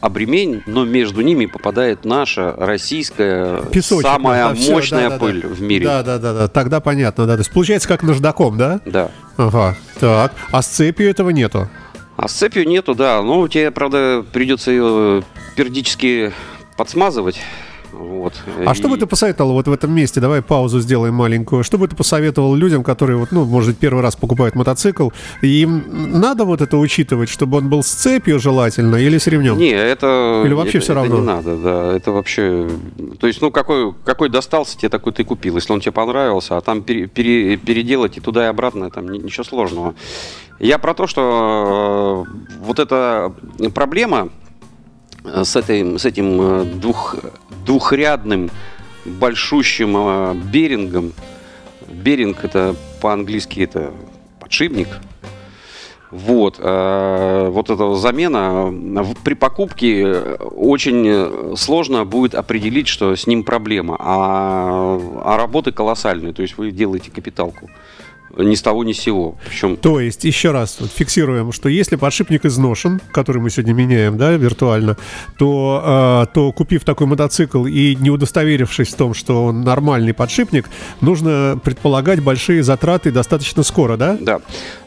об 0.00 0.16
ремень, 0.16 0.62
но 0.66 0.84
между 0.84 1.22
ними 1.22 1.46
попадает 1.46 2.04
наша 2.04 2.54
российская 2.56 3.62
Песочек, 3.72 4.06
самая 4.06 4.48
да, 4.48 4.72
мощная 4.72 5.02
да, 5.04 5.08
да, 5.08 5.18
да. 5.18 5.18
пыль 5.18 5.46
в 5.46 5.60
мире. 5.62 5.86
Да, 5.86 6.02
да, 6.02 6.18
да, 6.18 6.34
да. 6.34 6.48
Тогда 6.48 6.80
понятно, 6.80 7.26
да. 7.26 7.34
То 7.34 7.40
есть 7.40 7.50
получается 7.50 7.88
как 7.88 8.02
наждаком, 8.02 8.56
да? 8.56 8.80
Да. 8.84 9.10
Ага. 9.36 9.76
Так. 9.98 10.32
А 10.50 10.62
с 10.62 10.66
цепью 10.66 11.08
этого 11.08 11.30
нету. 11.30 11.68
А 12.16 12.28
с 12.28 12.32
цепью 12.32 12.66
нету, 12.66 12.94
да. 12.94 13.22
Ну, 13.22 13.46
тебе, 13.48 13.70
правда, 13.70 14.24
придется 14.32 14.70
ее 14.70 15.22
периодически 15.54 16.32
подсмазывать. 16.76 17.38
Вот. 17.98 18.34
А 18.66 18.72
И- 18.72 18.74
что 18.74 18.88
бы 18.88 18.96
ты 18.98 19.06
посоветовал 19.06 19.52
вот 19.52 19.68
в 19.68 19.72
этом 19.72 19.92
месте? 19.92 20.20
Давай 20.20 20.42
паузу 20.42 20.80
сделаем 20.80 21.14
маленькую. 21.14 21.64
Что 21.64 21.78
бы 21.78 21.88
ты 21.88 21.96
посоветовал 21.96 22.54
людям, 22.54 22.82
которые, 22.84 23.16
вот, 23.16 23.32
ну, 23.32 23.44
может 23.44 23.70
быть, 23.70 23.78
первый 23.78 24.02
раз 24.02 24.16
покупают 24.16 24.54
мотоцикл, 24.54 25.08
и 25.42 25.46
им 25.62 25.82
надо 26.20 26.44
вот 26.44 26.60
это 26.60 26.76
учитывать, 26.76 27.28
чтобы 27.28 27.58
он 27.58 27.68
был 27.68 27.82
с 27.82 27.88
цепью 27.88 28.38
желательно 28.38 28.96
или 28.96 29.18
с 29.18 29.26
ремнем? 29.26 29.58
Не, 29.58 29.70
это... 29.70 30.42
Или 30.44 30.54
вообще 30.54 30.78
это- 30.78 30.84
это 30.86 30.94
равно? 30.94 31.16
не 31.18 31.22
надо, 31.26 31.56
да. 31.56 31.92
Это 31.96 32.12
вообще... 32.12 32.68
То 33.20 33.26
есть, 33.26 33.40
ну, 33.42 33.50
какой, 33.50 33.92
какой 34.04 34.28
достался 34.28 34.76
тебе, 34.78 34.88
такой 34.88 35.12
ты 35.12 35.24
купил. 35.24 35.56
Если 35.56 35.72
он 35.72 35.80
тебе 35.80 35.92
понравился, 35.92 36.56
а 36.56 36.60
там 36.60 36.82
пере- 36.82 37.06
пере- 37.06 37.56
переделать 37.56 38.16
и 38.16 38.20
туда 38.20 38.44
и 38.44 38.48
обратно, 38.48 38.90
там 38.90 39.08
ни- 39.08 39.18
ничего 39.18 39.44
сложного. 39.44 39.94
Я 40.58 40.78
про 40.78 40.94
то, 40.94 41.06
что 41.06 42.24
э, 42.26 42.56
вот 42.64 42.78
эта 42.78 43.32
проблема 43.74 44.28
с, 45.26 45.56
этой, 45.56 45.98
с 45.98 46.04
этим 46.04 46.40
э, 46.40 46.64
двух, 46.64 47.16
двухрядным 47.64 48.50
большущим 49.04 49.94
э, 49.96 50.34
берингом. 50.34 51.12
Беринг 51.88 52.44
это 52.44 52.74
по-английски 53.00 53.60
это 53.60 53.92
подшипник. 54.40 54.88
Вот, 56.10 56.56
э, 56.58 57.48
вот 57.50 57.70
эта 57.70 57.94
замена 57.96 58.72
при 59.24 59.34
покупке 59.34 60.06
очень 60.38 61.56
сложно 61.56 62.04
будет 62.04 62.34
определить, 62.34 62.88
что 62.88 63.14
с 63.16 63.26
ним 63.26 63.42
проблема, 63.42 63.96
а, 63.98 65.00
а 65.24 65.36
работы 65.36 65.72
колоссальные, 65.72 66.32
то 66.32 66.42
есть 66.42 66.56
вы 66.58 66.70
делаете 66.70 67.10
капиталку 67.10 67.68
ни 68.36 68.54
с 68.54 68.62
того 68.62 68.84
ни 68.84 68.92
с 68.92 68.98
сего. 69.00 69.36
Причем 69.48 69.76
То 69.76 70.00
есть, 70.00 70.24
еще 70.24 70.50
раз 70.50 70.76
вот 70.80 70.90
фиксируем, 70.90 71.52
что 71.52 71.68
если 71.68 71.96
подшипник 71.96 72.44
изношен, 72.44 73.00
который 73.12 73.40
мы 73.40 73.50
сегодня 73.50 73.72
меняем, 73.72 74.16
да, 74.16 74.32
виртуально, 74.32 74.96
то, 75.38 76.24
э, 76.24 76.34
то 76.34 76.52
купив 76.52 76.84
такой 76.84 77.06
мотоцикл 77.06 77.66
и 77.66 77.94
не 77.96 78.10
удостоверившись 78.10 78.88
в 78.88 78.96
том, 78.96 79.14
что 79.14 79.44
он 79.44 79.62
нормальный 79.62 80.14
подшипник, 80.14 80.68
нужно 81.00 81.58
предполагать 81.62 82.20
большие 82.22 82.62
затраты 82.62 83.10
достаточно 83.10 83.62
скоро, 83.62 83.96
да? 83.96 84.16
Да. 84.20 84.40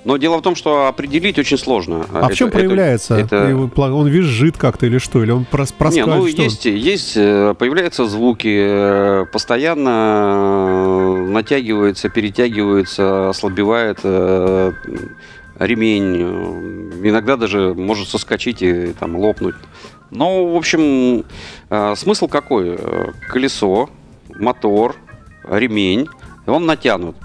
Но 0.06 0.18
дело 0.18 0.38
в 0.38 0.41
том, 0.41 0.56
что 0.56 0.88
определить 0.88 1.38
очень 1.38 1.58
сложно. 1.58 2.06
А 2.13 2.29
в 2.29 2.34
чем 2.34 2.51
проявляется? 2.51 3.15
Это, 3.15 3.36
пла- 3.75 3.91
Он 3.91 4.08
визжит 4.08 4.58
как-то 4.58 4.86
или 4.86 4.98
что? 4.98 5.24
Или 5.24 5.32
он 5.32 5.46
прос- 5.50 5.70
Не, 5.72 5.77
проскальзывает? 5.77 6.20
ну 6.24 6.27
Что 6.27 6.44
есть, 6.44 6.65
есть, 6.65 7.13
э, 7.18 7.53
появляются 7.58 8.06
звуки, 8.06 8.48
э, 8.48 9.25
постоянно 9.32 9.89
э, 11.27 11.27
натягивается, 11.29 12.10
перетягивается, 12.10 13.32
ослабевает 13.39 14.00
э, 14.03 14.74
ремень, 15.58 16.17
э, 16.19 17.08
иногда 17.08 17.38
даже 17.38 17.74
может 17.74 18.10
соскочить 18.10 18.62
и 18.62 18.93
там 18.93 19.15
лопнуть. 19.15 19.55
Ну, 20.12 20.53
в 20.53 20.58
общем, 20.58 21.24
э, 21.69 21.96
смысл 21.96 22.27
какой? 22.27 22.77
Колесо, 23.29 23.89
мотор, 24.36 24.96
ремень, 25.48 26.08
он 26.46 26.65
натянут. 26.65 27.15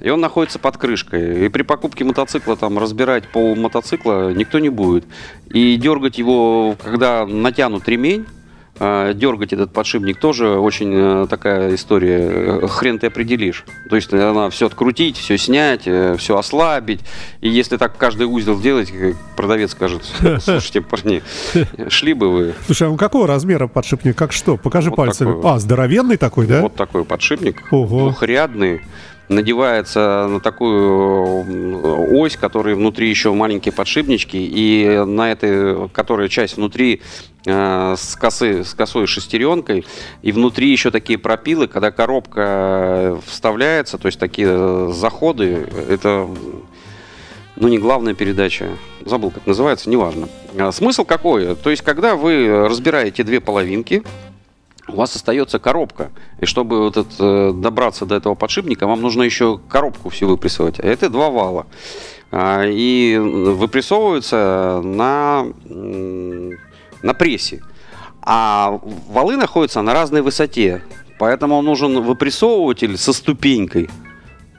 И 0.00 0.08
он 0.10 0.20
находится 0.20 0.60
под 0.60 0.76
крышкой. 0.76 1.46
И 1.46 1.48
при 1.48 1.62
покупке 1.62 2.04
мотоцикла 2.04 2.56
там 2.56 2.78
разбирать 2.78 3.26
пол 3.28 3.56
мотоцикла 3.56 4.32
никто 4.32 4.60
не 4.60 4.68
будет. 4.68 5.04
И 5.50 5.74
дергать 5.74 6.18
его, 6.18 6.76
когда 6.80 7.26
натянут 7.26 7.88
ремень, 7.88 8.24
дергать 8.78 9.52
этот 9.52 9.72
подшипник 9.72 10.18
тоже 10.20 10.50
очень 10.58 10.92
э, 10.94 11.26
такая 11.28 11.74
история. 11.74 12.18
Э, 12.62 12.68
Хрен 12.68 12.98
ты 12.98 13.08
определишь. 13.08 13.64
То 13.90 13.96
есть 13.96 14.12
она 14.12 14.50
все 14.50 14.66
открутить, 14.66 15.16
все 15.16 15.36
снять, 15.38 15.82
все 15.82 16.36
ослабить. 16.36 17.00
И 17.40 17.48
если 17.48 17.76
так 17.76 17.96
каждый 17.96 18.24
узел 18.26 18.56
сделать, 18.56 18.90
как 18.90 19.16
продавец 19.36 19.72
скажет, 19.72 20.02
слушайте, 20.40 20.80
парни, 20.80 21.22
шли 21.88 22.14
бы 22.14 22.30
вы. 22.30 22.54
Слушай, 22.66 22.88
а 22.88 22.90
он 22.90 22.96
какого 22.96 23.26
размера 23.26 23.66
подшипник? 23.66 24.16
Как 24.16 24.32
что? 24.32 24.56
Покажи 24.56 24.90
Вот 24.90 24.96
пальцами. 24.96 25.34
такой. 25.34 25.50
А, 25.50 25.58
здоровенный 25.58 26.16
такой, 26.16 26.46
да? 26.46 26.62
Вот 26.62 26.74
такой 26.74 27.04
подшипник, 27.04 27.62
Ого. 27.70 28.00
двухрядный, 28.10 28.82
надевается 29.28 30.26
на 30.28 30.40
такую 30.40 32.18
ось, 32.18 32.36
которая 32.36 32.74
внутри 32.74 33.08
еще 33.08 33.32
маленькие 33.32 33.72
подшипнички, 33.72 34.36
и 34.36 35.04
на 35.06 35.32
этой, 35.32 35.88
которая 35.90 36.28
часть 36.28 36.56
внутри 36.56 37.02
э, 37.44 37.94
с, 37.96 38.16
косы, 38.16 38.64
с 38.64 38.74
косой 38.74 39.06
шестеренкой, 39.06 39.86
и 40.22 40.32
внутри 40.32 40.70
еще 40.70 40.90
такие 40.90 41.18
пропилы, 41.18 41.68
когда 41.68 41.90
коробка 41.90 42.40
э, 42.40 43.18
вставляется, 43.26 43.98
то 43.98 44.06
есть 44.06 44.18
такие 44.18 44.48
э, 44.50 44.92
заходы, 44.94 45.66
это 45.88 46.28
ну, 47.56 47.68
не 47.68 47.78
главная 47.78 48.14
передача, 48.14 48.68
забыл, 49.04 49.30
как 49.30 49.46
называется, 49.46 49.90
неважно. 49.90 50.28
А 50.58 50.70
Смысл 50.72 51.04
какой? 51.04 51.56
То 51.56 51.70
есть, 51.70 51.82
когда 51.82 52.14
вы 52.14 52.68
разбираете 52.68 53.24
две 53.24 53.40
половинки, 53.40 54.04
у 54.88 54.96
вас 54.96 55.14
остается 55.14 55.58
коробка. 55.58 56.10
И 56.40 56.46
чтобы 56.46 56.80
вот 56.80 56.96
это, 56.96 57.10
э, 57.20 57.52
добраться 57.54 58.06
до 58.06 58.14
этого 58.16 58.34
подшипника, 58.34 58.86
вам 58.86 59.00
нужно 59.00 59.22
еще 59.22 59.60
коробку 59.68 60.08
всю 60.08 60.26
выпрессовать. 60.28 60.80
А 60.80 60.86
это 60.86 61.10
два 61.10 61.30
вала. 61.30 61.66
А, 62.30 62.64
И 62.66 63.16
выпрессовываются 63.18 64.80
на, 64.84 65.46
на 67.02 67.14
прессе. 67.14 67.62
А 68.22 68.80
валы 69.08 69.36
находятся 69.36 69.82
на 69.82 69.94
разной 69.94 70.22
высоте. 70.22 70.82
Поэтому 71.18 71.60
нужен 71.62 72.00
выпрессовыватель 72.02 72.96
со 72.96 73.12
ступенькой. 73.12 73.88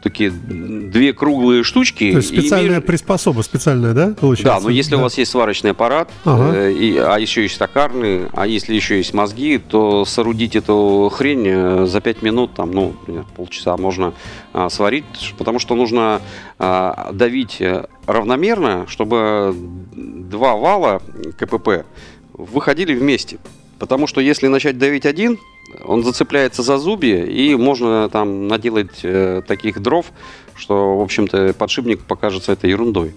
Такие 0.01 0.29
две 0.31 1.11
круглые 1.13 1.63
штучки. 1.63 2.11
То 2.11 2.17
есть 2.17 2.29
специальная 2.29 2.75
между- 2.75 2.87
приспособа, 2.87 3.41
специальная, 3.41 3.93
да, 3.93 4.15
получается? 4.19 4.59
да, 4.59 4.59
но 4.61 4.69
если 4.69 4.95
у 4.95 5.01
вас 5.01 5.17
есть 5.17 5.29
сварочный 5.31 5.71
аппарат, 5.71 6.09
Ага. 6.23 6.55
э, 6.55 6.71
и, 6.71 6.97
а 6.97 7.17
еще 7.17 7.41
есть 7.43 7.59
токарный, 7.59 8.27
а 8.33 8.47
если 8.47 8.73
еще 8.73 8.95
есть 8.97 9.13
мозги, 9.13 9.57
то 9.57 10.05
соорудить 10.05 10.55
эту 10.55 11.11
хрень 11.13 11.43
э, 11.47 11.85
за 11.85 11.99
5 11.99 12.21
минут, 12.21 12.53
там, 12.53 12.71
ну, 12.71 12.95
э, 13.07 13.23
полчаса 13.35 13.75
можно 13.75 14.13
а, 14.53 14.69
сварить, 14.69 15.03
потому 15.37 15.59
что 15.59 15.75
нужно 15.75 16.21
а, 16.57 17.11
давить 17.11 17.57
э, 17.59 17.85
равномерно, 18.07 18.85
чтобы 18.87 19.53
два 19.93 20.55
вала 20.55 21.01
КПП 21.37 21.85
выходили 22.33 22.93
вместе. 22.95 23.37
Потому 23.79 24.07
что 24.07 24.19
если 24.21 24.48
начать 24.48 24.77
давить 24.77 25.05
один, 25.05 25.39
он 25.86 26.03
зацепляется 26.03 26.63
за 26.63 26.77
зубья, 26.77 27.24
и 27.24 27.55
можно 27.55 28.09
там 28.09 28.48
наделать 28.48 29.00
э, 29.03 29.41
таких 29.48 29.81
дров, 29.81 30.07
что, 30.55 30.98
в 30.98 31.01
общем-то, 31.01 31.53
подшипник 31.53 32.01
покажется 32.01 32.51
это 32.51 32.67
ерундой. 32.67 33.13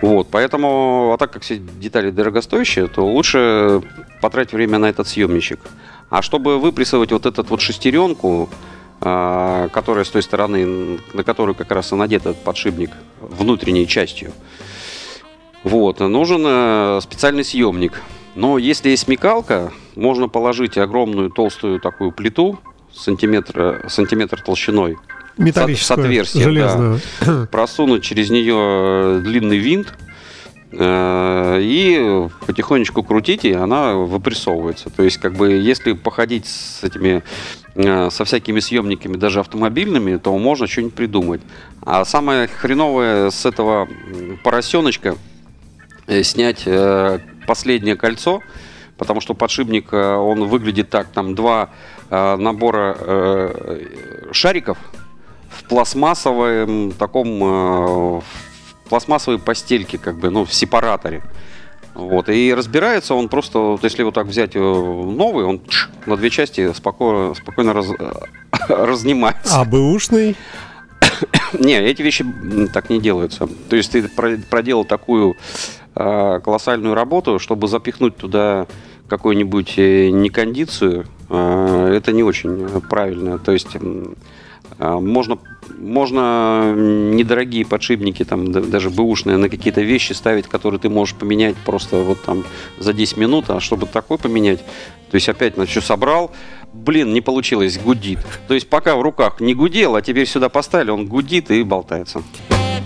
Вот, 0.00 0.28
поэтому, 0.30 1.12
а 1.14 1.18
так 1.18 1.32
как 1.32 1.42
все 1.42 1.56
детали 1.56 2.10
дорогостоящие, 2.10 2.88
то 2.88 3.06
лучше 3.06 3.82
потратить 4.20 4.52
время 4.52 4.78
на 4.78 4.86
этот 4.86 5.06
съемничек. 5.06 5.60
А 6.10 6.20
чтобы 6.22 6.58
выпрессовать 6.58 7.12
вот 7.12 7.24
этот 7.24 7.48
вот 7.50 7.60
шестеренку, 7.60 8.50
а, 9.00 9.68
которая 9.68 10.04
с 10.04 10.10
той 10.10 10.22
стороны, 10.22 10.98
на 11.14 11.24
которую 11.24 11.54
как 11.54 11.70
раз 11.70 11.92
и 11.92 11.94
надет 11.94 12.22
этот 12.22 12.42
подшипник 12.42 12.90
внутренней 13.20 13.86
частью, 13.86 14.32
вот, 15.62 16.00
нужен 16.00 16.42
э, 16.44 17.00
специальный 17.02 17.44
съемник. 17.44 18.02
Но 18.34 18.58
если 18.58 18.90
есть 18.90 19.04
смекалка, 19.04 19.72
можно 19.96 20.28
положить 20.28 20.78
огромную 20.78 21.30
толстую 21.30 21.80
такую 21.80 22.12
плиту, 22.12 22.58
сантиметр, 22.92 23.84
сантиметр 23.88 24.40
толщиной, 24.40 24.96
Металлическую, 25.38 25.98
с 25.98 26.00
отверстием, 26.00 26.44
железную. 26.44 27.00
просунуть 27.50 28.02
через 28.02 28.30
нее 28.30 29.20
длинный 29.22 29.56
винт 29.56 29.94
э, 30.72 31.58
и 31.62 32.28
потихонечку 32.46 33.02
крутить, 33.02 33.44
и 33.44 33.52
она 33.52 33.94
выпрессовывается. 33.94 34.90
То 34.90 35.02
есть, 35.02 35.18
как 35.18 35.34
бы, 35.34 35.52
если 35.52 35.92
походить 35.92 36.46
с 36.46 36.84
этими, 36.84 37.22
э, 37.74 38.10
со 38.10 38.24
всякими 38.24 38.60
съемниками, 38.60 39.16
даже 39.16 39.40
автомобильными, 39.40 40.16
то 40.16 40.36
можно 40.36 40.66
что-нибудь 40.66 40.94
придумать. 40.94 41.40
А 41.80 42.04
самое 42.04 42.46
хреновое 42.46 43.30
с 43.30 43.46
этого 43.46 43.88
поросеночка 44.44 45.16
э, 46.06 46.22
снять 46.22 46.62
э, 46.66 47.20
последнее 47.46 47.96
кольцо, 47.96 48.42
потому 48.98 49.20
что 49.20 49.34
подшипник, 49.34 49.92
э, 49.92 50.14
он 50.14 50.44
выглядит 50.48 50.90
так, 50.90 51.08
там 51.08 51.34
два 51.34 51.70
э, 52.10 52.36
набора 52.36 52.96
э, 52.98 53.86
шариков 54.32 54.78
в 55.50 55.64
пластмассовом 55.68 56.92
таком 56.92 58.20
в 58.20 58.24
пластмассовой 58.88 59.38
постельке, 59.38 59.98
как 59.98 60.18
бы, 60.18 60.30
ну, 60.30 60.44
в 60.44 60.52
сепараторе. 60.52 61.22
Вот. 61.94 62.28
И 62.28 62.52
разбирается 62.54 63.14
он 63.14 63.28
просто, 63.28 63.58
вот 63.58 63.84
если 63.84 64.02
вот 64.02 64.14
так 64.14 64.26
взять 64.26 64.54
новый, 64.54 65.44
он 65.44 65.60
чш, 65.66 65.90
на 66.06 66.16
две 66.16 66.30
части 66.30 66.72
спокойно, 66.72 67.34
спокойно 67.34 67.72
раз- 67.74 67.90
разнимается. 68.68 69.60
А 69.60 69.64
бэушный? 69.64 70.36
Не, 71.58 71.78
эти 71.78 72.02
вещи 72.02 72.24
так 72.72 72.90
не 72.90 73.00
делаются. 73.00 73.48
То 73.68 73.76
есть 73.76 73.92
ты 73.92 74.08
про- 74.08 74.38
проделал 74.50 74.84
такую 74.84 75.36
колоссальную 75.94 76.94
работу, 76.94 77.38
чтобы 77.38 77.68
запихнуть 77.68 78.16
туда 78.16 78.66
какую-нибудь 79.12 79.74
э, 79.76 80.08
некондицию, 80.08 81.04
э, 81.28 81.94
это 81.94 82.12
не 82.12 82.22
очень 82.22 82.66
правильно. 82.88 83.38
То 83.38 83.52
есть 83.52 83.68
э, 83.74 84.14
можно, 84.80 85.38
можно 85.78 86.72
недорогие 86.74 87.66
подшипники, 87.66 88.24
там, 88.24 88.50
даже 88.52 88.88
бэушные, 88.88 89.36
на 89.36 89.50
какие-то 89.50 89.82
вещи 89.82 90.14
ставить, 90.14 90.46
которые 90.46 90.80
ты 90.80 90.88
можешь 90.88 91.14
поменять 91.14 91.56
просто 91.56 91.96
вот 91.96 92.22
там 92.22 92.44
за 92.78 92.94
10 92.94 93.18
минут, 93.18 93.50
а 93.50 93.60
чтобы 93.60 93.86
такой 93.86 94.16
поменять, 94.16 94.60
то 95.10 95.16
есть 95.16 95.28
опять 95.28 95.58
на 95.58 95.66
все 95.66 95.82
собрал, 95.82 96.30
блин, 96.72 97.12
не 97.12 97.20
получилось, 97.20 97.78
гудит. 97.78 98.20
То 98.48 98.54
есть 98.54 98.66
пока 98.70 98.96
в 98.96 99.02
руках 99.02 99.40
не 99.40 99.54
гудел, 99.54 99.94
а 99.94 100.00
теперь 100.00 100.26
сюда 100.26 100.48
поставили, 100.48 100.90
он 100.90 101.06
гудит 101.06 101.50
и 101.50 101.62
болтается. 101.62 102.22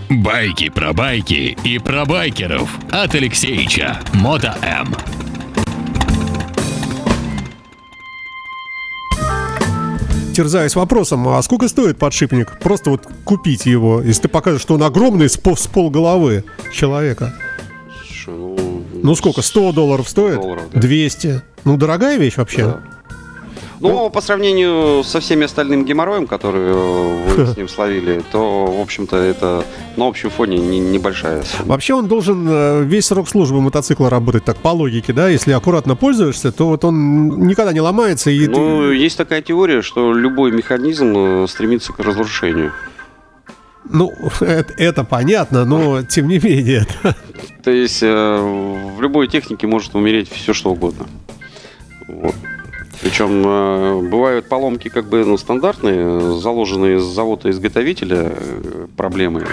Байки 0.09 0.69
про 0.69 0.93
байки 0.93 1.57
и 1.63 1.79
про 1.79 2.05
байкеров 2.05 2.69
от 2.91 3.15
Алексеича. 3.15 3.99
Мото 4.13 4.55
М. 4.61 4.95
Терзаюсь 10.35 10.75
вопросом, 10.75 11.27
а 11.29 11.41
сколько 11.41 11.67
стоит 11.67 11.97
подшипник? 11.97 12.59
Просто 12.59 12.91
вот 12.91 13.07
купить 13.23 13.65
его, 13.65 14.01
если 14.01 14.23
ты 14.23 14.27
покажешь, 14.27 14.61
что 14.61 14.75
он 14.75 14.83
огромный, 14.83 15.29
с, 15.29 15.37
пол, 15.37 15.57
с 15.57 15.65
полголовы 15.65 16.43
человека. 16.71 17.33
Слушай, 18.05 18.37
ну, 18.37 18.83
Ну 19.01 19.15
сколько, 19.15 19.41
100 19.41 19.71
долларов 19.71 20.07
стоит? 20.07 20.35
долларов, 20.35 20.63
да. 20.71 20.79
200. 20.79 21.41
Ну, 21.65 21.77
дорогая 21.77 22.17
вещь 22.17 22.37
вообще. 22.37 22.65
Да. 22.65 22.79
Ну, 23.79 24.09
по 24.09 24.21
сравнению 24.21 25.03
со 25.03 25.19
всеми 25.19 25.45
остальным 25.45 25.85
геморроем, 25.85 26.25
который 26.25 26.61
э, 26.63 27.35
вы 27.35 27.45
с 27.47 27.57
ним 27.57 27.67
словили, 27.69 28.23
то, 28.31 28.65
в 28.65 28.81
общем-то, 28.81 29.15
это 29.17 29.63
на 29.97 30.07
общем 30.07 30.29
фоне 30.29 30.57
не- 30.57 30.79
небольшая 30.79 31.43
сумма. 31.43 31.65
Вообще 31.69 31.93
он 31.93 32.07
должен 32.07 32.47
э, 32.49 32.83
весь 32.83 33.05
срок 33.05 33.29
службы 33.29 33.61
мотоцикла 33.61 34.09
работать 34.09 34.43
так 34.45 34.57
по 34.57 34.69
логике, 34.69 35.13
да? 35.13 35.29
Если 35.29 35.51
аккуратно 35.51 35.95
пользуешься, 35.95 36.51
то 36.51 36.69
вот 36.69 36.83
он 36.85 37.47
никогда 37.47 37.71
не 37.71 37.81
ломается 37.81 38.31
и 38.31 38.47
Ну, 38.47 38.89
ты... 38.89 38.95
есть 38.95 39.17
такая 39.17 39.41
теория, 39.41 39.81
что 39.81 40.11
любой 40.13 40.51
механизм 40.51 41.13
э, 41.15 41.47
стремится 41.47 41.93
к 41.93 41.99
разрушению. 41.99 42.71
Ну, 43.89 44.11
это, 44.41 44.73
это 44.77 45.03
понятно, 45.03 45.65
но 45.65 46.01
тем 46.03 46.27
не 46.27 46.39
менее. 46.39 46.85
То 47.63 47.71
есть 47.71 48.01
э, 48.01 48.37
в 48.97 49.01
любой 49.01 49.27
технике 49.27 49.67
может 49.67 49.93
умереть 49.95 50.29
все 50.31 50.53
что 50.53 50.71
угодно. 50.71 51.05
Вот. 52.07 52.33
Причем 53.01 53.43
э, 53.45 54.01
бывают 54.09 54.47
поломки 54.47 54.89
как 54.89 55.05
бы 55.05 55.23
ну, 55.23 55.37
стандартные, 55.37 56.39
заложенные 56.39 56.99
с 56.99 57.03
завода-изготовителя 57.03 58.31
э, 58.31 58.87
проблемы. 58.95 59.45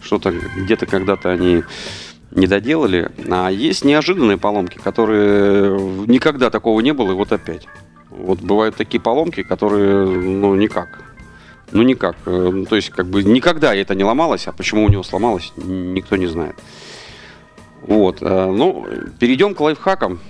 Что-то 0.00 0.32
где-то 0.56 0.86
когда-то 0.86 1.30
они 1.30 1.64
не 2.30 2.46
доделали. 2.46 3.10
А 3.28 3.48
есть 3.48 3.84
неожиданные 3.84 4.38
поломки, 4.38 4.78
которые 4.78 5.76
э, 5.76 6.04
никогда 6.06 6.50
такого 6.50 6.80
не 6.80 6.92
было, 6.92 7.12
и 7.12 7.14
вот 7.14 7.32
опять. 7.32 7.66
Вот 8.10 8.40
бывают 8.40 8.76
такие 8.76 9.00
поломки, 9.00 9.42
которые, 9.42 10.06
ну, 10.06 10.54
никак. 10.54 11.04
Ну, 11.72 11.82
никак. 11.82 12.16
Ну, 12.24 12.64
То 12.64 12.76
есть, 12.76 12.90
как 12.90 13.06
бы 13.06 13.22
никогда 13.22 13.74
это 13.74 13.94
не 13.94 14.04
ломалось, 14.04 14.46
а 14.46 14.52
почему 14.52 14.84
у 14.84 14.88
него 14.88 15.02
сломалось, 15.02 15.52
никто 15.56 16.16
не 16.16 16.26
знает. 16.26 16.56
Вот. 17.82 18.22
Ну, 18.22 18.86
перейдем 19.18 19.54
к 19.54 19.60
лайфхакам. 19.60 20.20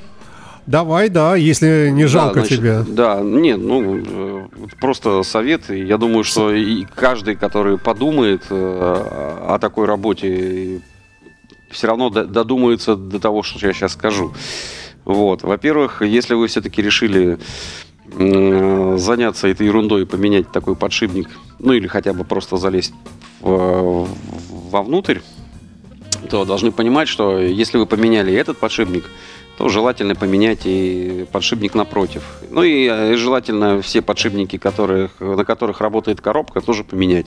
Давай, 0.68 1.08
да, 1.08 1.34
если 1.34 1.88
не 1.90 2.04
жалко 2.04 2.34
Да, 2.34 2.40
значит, 2.40 2.58
тебе. 2.58 2.84
Да, 2.86 3.20
нет, 3.22 3.58
ну, 3.58 4.02
э, 4.04 4.46
просто 4.78 5.22
совет. 5.22 5.70
Я 5.70 5.96
думаю, 5.96 6.24
что 6.24 6.52
и 6.52 6.84
каждый, 6.94 7.36
который 7.36 7.78
подумает 7.78 8.42
э, 8.50 8.54
о 9.48 9.58
такой 9.58 9.86
работе, 9.86 10.82
все 11.70 11.86
равно 11.86 12.10
до- 12.10 12.26
додумается 12.26 12.96
до 12.96 13.18
того, 13.18 13.42
что 13.42 13.66
я 13.66 13.72
сейчас 13.72 13.94
скажу. 13.94 14.34
Вот. 15.06 15.42
Во-первых, 15.42 16.02
если 16.02 16.34
вы 16.34 16.48
все-таки 16.48 16.82
решили 16.82 17.38
заняться 18.98 19.48
этой 19.48 19.66
ерундой 19.66 20.02
и 20.02 20.04
поменять 20.04 20.52
такой 20.52 20.76
подшипник, 20.76 21.30
ну 21.58 21.72
или 21.72 21.86
хотя 21.86 22.12
бы 22.12 22.24
просто 22.24 22.58
залезть 22.58 22.92
в- 23.40 24.06
вовнутрь, 24.70 25.20
то 26.28 26.44
должны 26.44 26.72
понимать, 26.72 27.08
что 27.08 27.38
если 27.38 27.78
вы 27.78 27.86
поменяли 27.86 28.34
этот 28.34 28.58
подшипник, 28.58 29.04
то 29.58 29.68
желательно 29.68 30.14
поменять 30.14 30.60
и 30.66 31.26
подшипник 31.32 31.74
напротив. 31.74 32.22
Ну 32.48 32.62
и 32.62 32.86
э, 32.86 33.16
желательно 33.16 33.82
все 33.82 34.02
подшипники, 34.02 34.56
которых, 34.56 35.18
на 35.18 35.44
которых 35.44 35.80
работает 35.80 36.20
коробка, 36.20 36.60
тоже 36.60 36.84
поменять. 36.84 37.26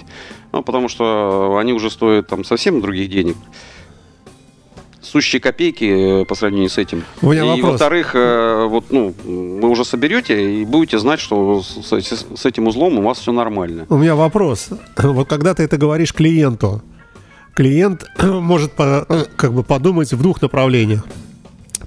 Ну, 0.53 0.63
потому 0.63 0.87
что 0.87 1.57
они 1.59 1.73
уже 1.73 1.89
стоят 1.89 2.27
там 2.27 2.45
совсем 2.45 2.79
других 2.79 3.09
денег. 3.09 3.35
Сущие 5.01 5.41
копейки 5.41 6.21
э, 6.21 6.25
по 6.25 6.35
сравнению 6.35 6.69
с 6.69 6.77
этим. 6.77 7.03
У 7.21 7.33
меня 7.33 7.43
и 7.43 7.47
вопрос. 7.47 7.71
во-вторых, 7.71 8.11
э, 8.15 8.65
вот, 8.65 8.85
ну, 8.91 9.13
вы 9.25 9.67
уже 9.67 9.83
соберете 9.83 10.61
и 10.61 10.63
будете 10.63 10.99
знать, 10.99 11.19
что 11.19 11.61
с, 11.61 12.45
этим 12.45 12.67
узлом 12.67 12.97
у 12.97 13.01
вас 13.01 13.19
все 13.19 13.33
нормально. 13.33 13.87
У 13.89 13.97
меня 13.97 14.15
вопрос. 14.15 14.69
Вот 14.97 15.27
когда 15.27 15.53
ты 15.53 15.63
это 15.63 15.75
говоришь 15.75 16.13
клиенту, 16.13 16.81
клиент 17.55 18.05
может 18.23 18.71
как 19.35 19.51
бы 19.51 19.63
подумать 19.63 20.13
в 20.13 20.21
двух 20.21 20.41
направлениях. 20.41 21.03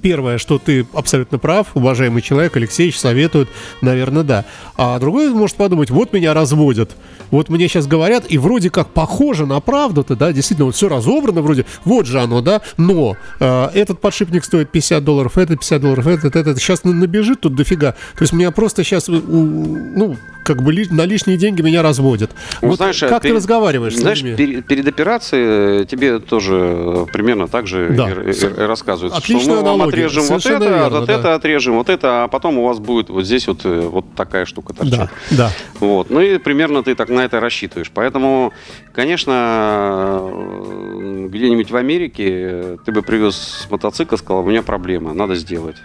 Первое, 0.05 0.37
что 0.37 0.59
ты 0.59 0.87
абсолютно 0.93 1.39
прав, 1.39 1.69
уважаемый 1.73 2.21
человек, 2.21 2.55
Алексеевич 2.59 2.99
советует, 2.99 3.49
наверное, 3.81 4.23
да. 4.23 4.45
А 4.77 4.99
другой 4.99 5.31
может 5.31 5.57
подумать, 5.57 5.89
вот 5.89 6.13
меня 6.13 6.35
разводят, 6.35 6.91
вот 7.31 7.49
мне 7.49 7.69
сейчас 7.69 7.87
говорят, 7.87 8.27
и 8.29 8.37
вроде 8.37 8.69
как 8.69 8.89
похоже 8.89 9.47
на 9.47 9.59
правду-то, 9.61 10.15
да, 10.15 10.31
действительно, 10.31 10.67
вот 10.67 10.75
все 10.75 10.91
разобрано 10.91 11.41
вроде, 11.41 11.65
вот 11.87 12.05
же 12.05 12.21
оно, 12.21 12.43
да, 12.43 12.61
но 12.77 13.17
э, 13.41 13.69
этот 13.73 13.99
подшипник 14.03 14.45
стоит 14.45 14.69
50 14.71 15.03
долларов, 15.03 15.39
этот 15.39 15.61
50 15.61 15.81
долларов, 15.81 16.07
этот, 16.07 16.37
этот, 16.37 16.59
сейчас 16.59 16.85
набежит 16.85 17.41
тут 17.41 17.55
дофига. 17.55 17.93
То 18.19 18.25
есть 18.25 18.35
меня 18.35 18.51
просто 18.51 18.85
сейчас, 18.85 19.09
ну, 19.09 20.17
как 20.45 20.63
бы 20.63 20.71
ли- 20.75 20.87
на 20.91 21.07
лишние 21.07 21.39
деньги 21.39 21.63
меня 21.63 21.81
разводят. 21.81 22.31
Ну, 22.61 22.69
Вот 22.69 22.77
знаешь, 22.77 23.01
как 23.01 23.23
ты 23.23 23.29
перед- 23.29 23.37
разговариваешь 23.37 23.97
Знаешь, 23.97 24.19
с 24.19 24.23
людьми? 24.23 24.37
пере- 24.37 24.61
перед 24.61 24.87
операцией 24.87 25.87
тебе 25.87 26.19
тоже 26.19 26.55
э, 26.55 27.07
примерно 27.11 27.49
так 27.49 27.67
же 27.67 27.89
Да. 27.97 28.11
и, 28.11 28.31
и- 28.33 28.45
и 28.45 28.67
рассказывают, 28.67 29.15
что 29.15 29.23
Отличная 29.23 29.57
мы 29.57 29.63
вам 29.63 29.83
отрежем 29.95 30.25
вот 30.25 30.47
это, 30.47 30.65
верно, 30.65 30.99
вот 31.01 31.07
да. 31.07 31.13
это 31.13 31.35
отрежем, 31.35 31.75
вот 31.75 31.89
это, 31.89 32.25
а 32.25 32.29
потом 32.29 32.59
у 32.59 32.67
вас 32.67 32.79
будет 32.79 33.11
вот 33.11 33.25
здесь 33.25 33.47
вот, 33.47 33.65
э, 33.65 33.81
вот 33.81 34.05
такая 34.15 34.45
штука 34.45 34.75
торчать. 34.75 35.11
Да, 35.31 35.37
да. 35.37 35.51
Вот. 35.81 36.11
Ну 36.11 36.21
и 36.21 36.39
примерно 36.39 36.83
ты 36.83 36.95
так 36.95 37.09
на 37.09 37.21
это 37.21 37.41
рассчитываешь. 37.41 37.91
Поэтому, 37.93 38.53
конечно, 38.93 40.21
э, 40.21 41.27
где-нибудь 41.31 41.71
в 41.71 41.77
Америке 41.77 42.25
э, 42.29 42.77
ты 42.85 42.93
бы 42.93 43.03
привез 43.03 43.67
мотоцикл, 43.71 44.17
сказал, 44.17 44.45
у 44.45 44.49
меня 44.49 44.63
проблема, 44.63 45.15
надо 45.15 45.35
сделать. 45.35 45.77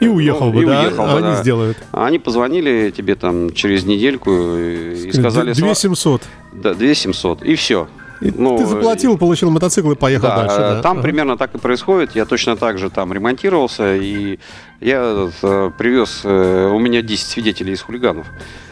И 0.00 0.08
уехал 0.08 0.46
ну, 0.46 0.52
бы, 0.52 0.62
и 0.62 0.66
да, 0.66 0.80
уехал 0.80 1.04
бы, 1.04 1.10
а 1.10 1.16
они 1.16 1.26
да. 1.26 1.42
сделают. 1.42 1.76
А 1.92 2.06
Они 2.06 2.18
позвонили 2.18 2.90
тебе 2.90 3.14
там 3.14 3.52
через 3.52 3.84
недельку 3.84 4.30
и, 4.30 5.08
и 5.08 5.12
сказали... 5.12 5.52
сва- 5.52 5.66
2700. 5.66 6.22
Да, 6.52 6.74
2700. 6.74 7.42
И 7.42 7.54
все. 7.54 7.88
И 8.20 8.30
ты 8.30 8.66
заплатил, 8.66 9.18
получил 9.18 9.50
мотоцикл 9.50 9.90
и 9.92 9.94
поехал 9.96 10.28
Да, 10.28 10.36
дальше. 10.36 10.56
Да. 10.56 10.82
там 10.82 10.92
Ага. 10.98 11.02
примерно 11.02 11.36
так 11.36 11.54
и 11.54 11.58
происходит. 11.58 12.14
Я 12.14 12.24
точно 12.24 12.56
так 12.56 12.78
же 12.78 12.88
там 12.90 13.12
ремонтировался, 13.12 13.96
и 13.96 14.38
я 14.80 15.28
э, 15.42 15.70
привез, 15.76 16.20
э, 16.24 16.70
у 16.72 16.78
меня 16.78 17.02
10 17.02 17.26
свидетелей 17.26 17.72
из 17.72 17.82
хулиганов. 17.82 18.26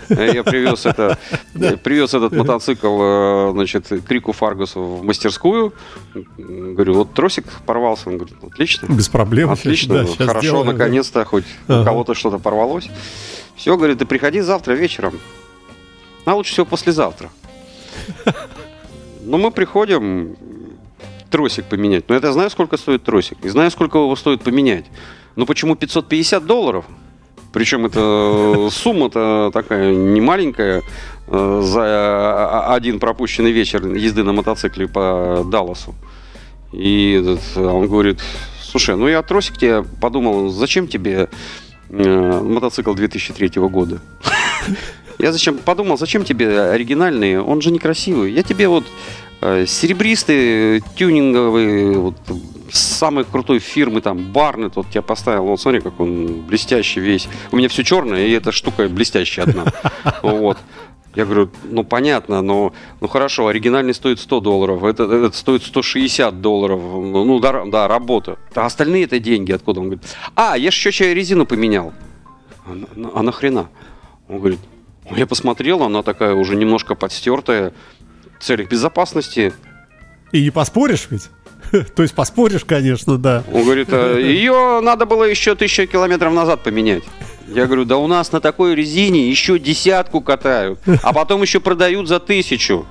Э, 0.08 0.30
Я 0.34 0.42
привез 0.44 0.86
это, 0.86 1.18
привез 1.82 2.14
этот 2.14 2.32
мотоцикл, 2.32 3.52
значит, 3.52 3.88
к 3.88 4.10
Рику 4.10 4.32
Фаргусу 4.32 4.80
в 4.82 5.04
мастерскую. 5.04 5.72
Говорю, 6.38 6.94
вот 6.94 7.12
тросик 7.14 7.44
порвался. 7.66 8.10
Он 8.10 8.18
говорит, 8.18 8.36
отлично. 8.42 8.86
Без 8.92 9.08
проблем. 9.08 9.50
Отлично, 9.50 10.04
Да, 10.04 10.26
хорошо, 10.26 10.64
наконец-то 10.64 11.24
хоть 11.24 11.44
у 11.68 11.84
кого-то 11.84 12.14
что-то 12.14 12.38
порвалось. 12.38 12.88
Все, 13.56 13.76
говорит, 13.76 13.98
ты 13.98 14.06
приходи 14.06 14.40
завтра 14.40 14.72
вечером. 14.74 15.18
А 16.24 16.34
лучше 16.34 16.52
всего 16.52 16.66
послезавтра. 16.66 17.28
Ну, 19.24 19.38
мы 19.38 19.50
приходим, 19.50 20.36
тросик 21.30 21.64
поменять. 21.64 22.08
Но 22.08 22.14
я 22.14 22.32
знаю, 22.32 22.50
сколько 22.50 22.76
стоит 22.76 23.04
тросик. 23.04 23.38
И 23.44 23.48
знаю, 23.48 23.70
сколько 23.70 23.98
его 23.98 24.16
стоит 24.16 24.42
поменять. 24.42 24.84
Но 25.36 25.46
почему 25.46 25.76
550 25.76 26.44
долларов? 26.44 26.84
Причем 27.52 27.86
это 27.86 28.68
сумма-то 28.70 29.50
такая 29.52 29.94
не 29.94 30.20
маленькая 30.20 30.82
э, 31.26 31.60
за 31.62 32.74
один 32.74 32.98
пропущенный 32.98 33.52
вечер 33.52 33.86
езды 33.94 34.22
на 34.22 34.32
мотоцикле 34.32 34.88
по 34.88 35.44
Далласу. 35.50 35.94
И 36.72 37.36
он 37.56 37.88
говорит, 37.88 38.20
слушай, 38.62 38.96
ну 38.96 39.06
я 39.06 39.22
тросик 39.22 39.58
тебе 39.58 39.84
подумал, 40.00 40.48
зачем 40.48 40.88
тебе 40.88 41.28
э, 41.90 42.40
мотоцикл 42.42 42.94
2003 42.94 43.50
года? 43.68 44.00
Я 45.18 45.32
зачем 45.32 45.58
подумал, 45.58 45.96
зачем 45.98 46.24
тебе 46.24 46.60
оригинальный? 46.70 47.40
Он 47.40 47.60
же 47.60 47.70
некрасивый. 47.70 48.32
Я 48.32 48.42
тебе 48.42 48.68
вот 48.68 48.84
э, 49.40 49.66
серебристый, 49.66 50.82
тюнинговый, 50.96 51.96
вот, 51.96 52.16
самой 52.70 53.24
крутой 53.24 53.58
фирмы, 53.58 54.00
там, 54.00 54.32
Барнет, 54.32 54.76
вот 54.76 54.88
тебя 54.90 55.02
поставил, 55.02 55.44
вот 55.44 55.60
смотри, 55.60 55.80
как 55.80 56.00
он 56.00 56.42
блестящий 56.42 57.00
весь. 57.00 57.28
У 57.50 57.56
меня 57.56 57.68
все 57.68 57.84
черное, 57.84 58.26
и 58.26 58.30
эта 58.32 58.52
штука 58.52 58.88
блестящая 58.88 59.46
одна. 59.46 59.64
Вот. 60.22 60.58
Я 61.14 61.26
говорю, 61.26 61.50
ну 61.64 61.84
понятно, 61.84 62.40
но 62.40 62.72
ну 63.02 63.06
хорошо, 63.08 63.46
оригинальный 63.48 63.92
стоит 63.92 64.18
100 64.18 64.40
долларов, 64.40 64.82
это, 64.82 65.02
это 65.04 65.36
стоит 65.36 65.62
160 65.62 66.40
долларов, 66.40 66.80
ну, 66.80 67.24
ну 67.26 67.38
да, 67.38 67.64
да, 67.66 67.86
работа. 67.86 68.38
А 68.54 68.64
остальные 68.64 69.04
это 69.04 69.18
деньги 69.18 69.52
откуда? 69.52 69.80
Он 69.80 69.86
говорит, 69.90 70.04
а, 70.34 70.56
я 70.56 70.70
же 70.70 70.88
еще 70.88 71.12
резину 71.12 71.44
поменял. 71.44 71.92
А, 72.64 72.74
на- 72.96 73.10
а 73.14 73.22
нахрена? 73.22 73.68
Он 74.28 74.38
говорит, 74.38 74.60
«Ну, 74.62 74.71
я 75.10 75.26
посмотрел, 75.26 75.82
она 75.82 76.02
такая 76.02 76.34
уже 76.34 76.56
немножко 76.56 76.94
подстертая. 76.94 77.72
В 78.38 78.44
целях 78.44 78.68
безопасности. 78.68 79.52
И 80.32 80.42
не 80.42 80.50
поспоришь 80.50 81.06
ведь? 81.10 81.28
То 81.94 82.02
есть 82.02 82.14
поспоришь, 82.14 82.64
конечно, 82.64 83.18
да. 83.18 83.44
Он 83.52 83.64
говорит, 83.64 83.88
«А 83.92 84.18
ее 84.18 84.80
надо 84.82 85.06
было 85.06 85.24
еще 85.24 85.54
тысячу 85.54 85.86
километров 85.86 86.32
назад 86.32 86.62
поменять. 86.62 87.04
Я 87.48 87.66
говорю, 87.66 87.84
да 87.84 87.98
у 87.98 88.06
нас 88.06 88.32
на 88.32 88.40
такой 88.40 88.74
резине 88.74 89.28
еще 89.28 89.58
десятку 89.58 90.20
катают, 90.20 90.80
а 91.02 91.12
потом 91.12 91.42
еще 91.42 91.60
продают 91.60 92.08
за 92.08 92.18
тысячу. 92.18 92.86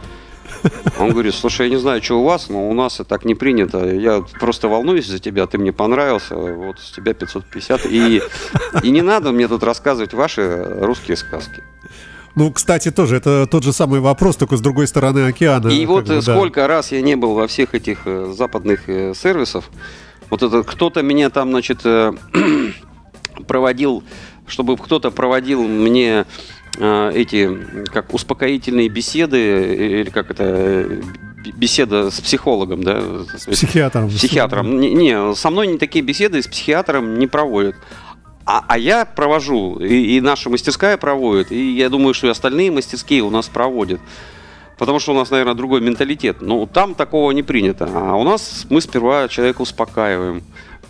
Он 0.99 1.11
говорит, 1.11 1.33
слушай, 1.33 1.67
я 1.67 1.69
не 1.69 1.79
знаю, 1.79 2.01
что 2.03 2.19
у 2.19 2.23
вас, 2.23 2.49
но 2.49 2.69
у 2.69 2.73
нас 2.73 2.95
это 2.95 3.05
так 3.05 3.25
не 3.25 3.35
принято. 3.35 3.85
Я 3.89 4.23
просто 4.39 4.67
волнуюсь 4.67 5.07
за 5.07 5.19
тебя, 5.19 5.47
ты 5.47 5.57
мне 5.57 5.71
понравился, 5.73 6.35
вот 6.35 6.79
с 6.79 6.91
тебя 6.91 7.13
550. 7.13 7.85
И, 7.85 8.21
и 8.83 8.89
не 8.89 9.01
надо 9.01 9.31
мне 9.31 9.47
тут 9.47 9.63
рассказывать 9.63 10.13
ваши 10.13 10.63
русские 10.81 11.17
сказки. 11.17 11.63
Ну, 12.35 12.51
кстати, 12.51 12.91
тоже 12.91 13.17
это 13.17 13.45
тот 13.45 13.63
же 13.63 13.73
самый 13.73 13.99
вопрос, 13.99 14.37
только 14.37 14.55
с 14.55 14.61
другой 14.61 14.87
стороны 14.87 15.27
океана. 15.27 15.67
И 15.67 15.85
вот 15.85 16.07
бы, 16.07 16.13
э, 16.13 16.21
да. 16.21 16.33
сколько 16.33 16.67
раз 16.67 16.91
я 16.91 17.01
не 17.01 17.15
был 17.15 17.33
во 17.33 17.47
всех 17.47 17.75
этих 17.75 18.01
э, 18.05 18.33
западных 18.37 18.87
э, 18.87 19.13
сервисов, 19.13 19.69
вот 20.29 20.41
это 20.41 20.63
кто-то 20.63 21.01
меня 21.01 21.29
там, 21.29 21.49
значит, 21.51 21.81
э, 21.83 22.13
проводил, 23.47 24.03
чтобы 24.47 24.77
кто-то 24.77 25.11
проводил 25.11 25.63
мне 25.63 26.25
эти, 26.77 27.45
м, 27.45 27.85
как 27.85 28.13
успокоительные 28.13 28.87
беседы, 28.89 29.37
э, 29.37 30.01
или 30.01 30.09
как 30.09 30.31
это, 30.31 30.43
э, 30.45 31.01
беседа 31.55 32.11
с 32.11 32.21
психологом, 32.21 32.83
да? 32.83 33.01
С 33.37 33.45
психиатром. 33.45 34.09
С 34.09 34.15
психиатром. 34.15 34.79
Не, 34.79 34.93
не, 34.93 35.35
со 35.35 35.49
мной 35.49 35.67
не 35.67 35.77
такие 35.77 36.03
беседы 36.03 36.41
с 36.41 36.47
психиатром 36.47 37.19
не 37.19 37.27
проводят. 37.27 37.75
А, 38.45 38.63
а 38.67 38.77
я 38.77 39.05
провожу, 39.05 39.77
и, 39.77 40.17
и 40.17 40.21
наша 40.21 40.49
мастерская 40.49 40.97
проводит, 40.97 41.51
и 41.51 41.75
я 41.75 41.89
думаю, 41.89 42.13
что 42.13 42.27
и 42.27 42.29
остальные 42.29 42.71
мастерские 42.71 43.21
у 43.21 43.29
нас 43.29 43.47
проводят. 43.47 44.01
Потому 44.77 44.99
что 44.99 45.11
у 45.11 45.15
нас, 45.15 45.29
наверное, 45.29 45.53
другой 45.53 45.79
менталитет. 45.79 46.41
Но 46.41 46.65
там 46.65 46.95
такого 46.95 47.31
не 47.31 47.43
принято. 47.43 47.87
А 47.93 48.15
у 48.15 48.23
нас 48.23 48.65
мы 48.69 48.81
сперва 48.81 49.27
человека 49.27 49.61
успокаиваем. 49.61 50.43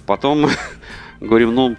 Потом 0.05 0.49
говорим, 1.19 1.53
ну, 1.53 1.75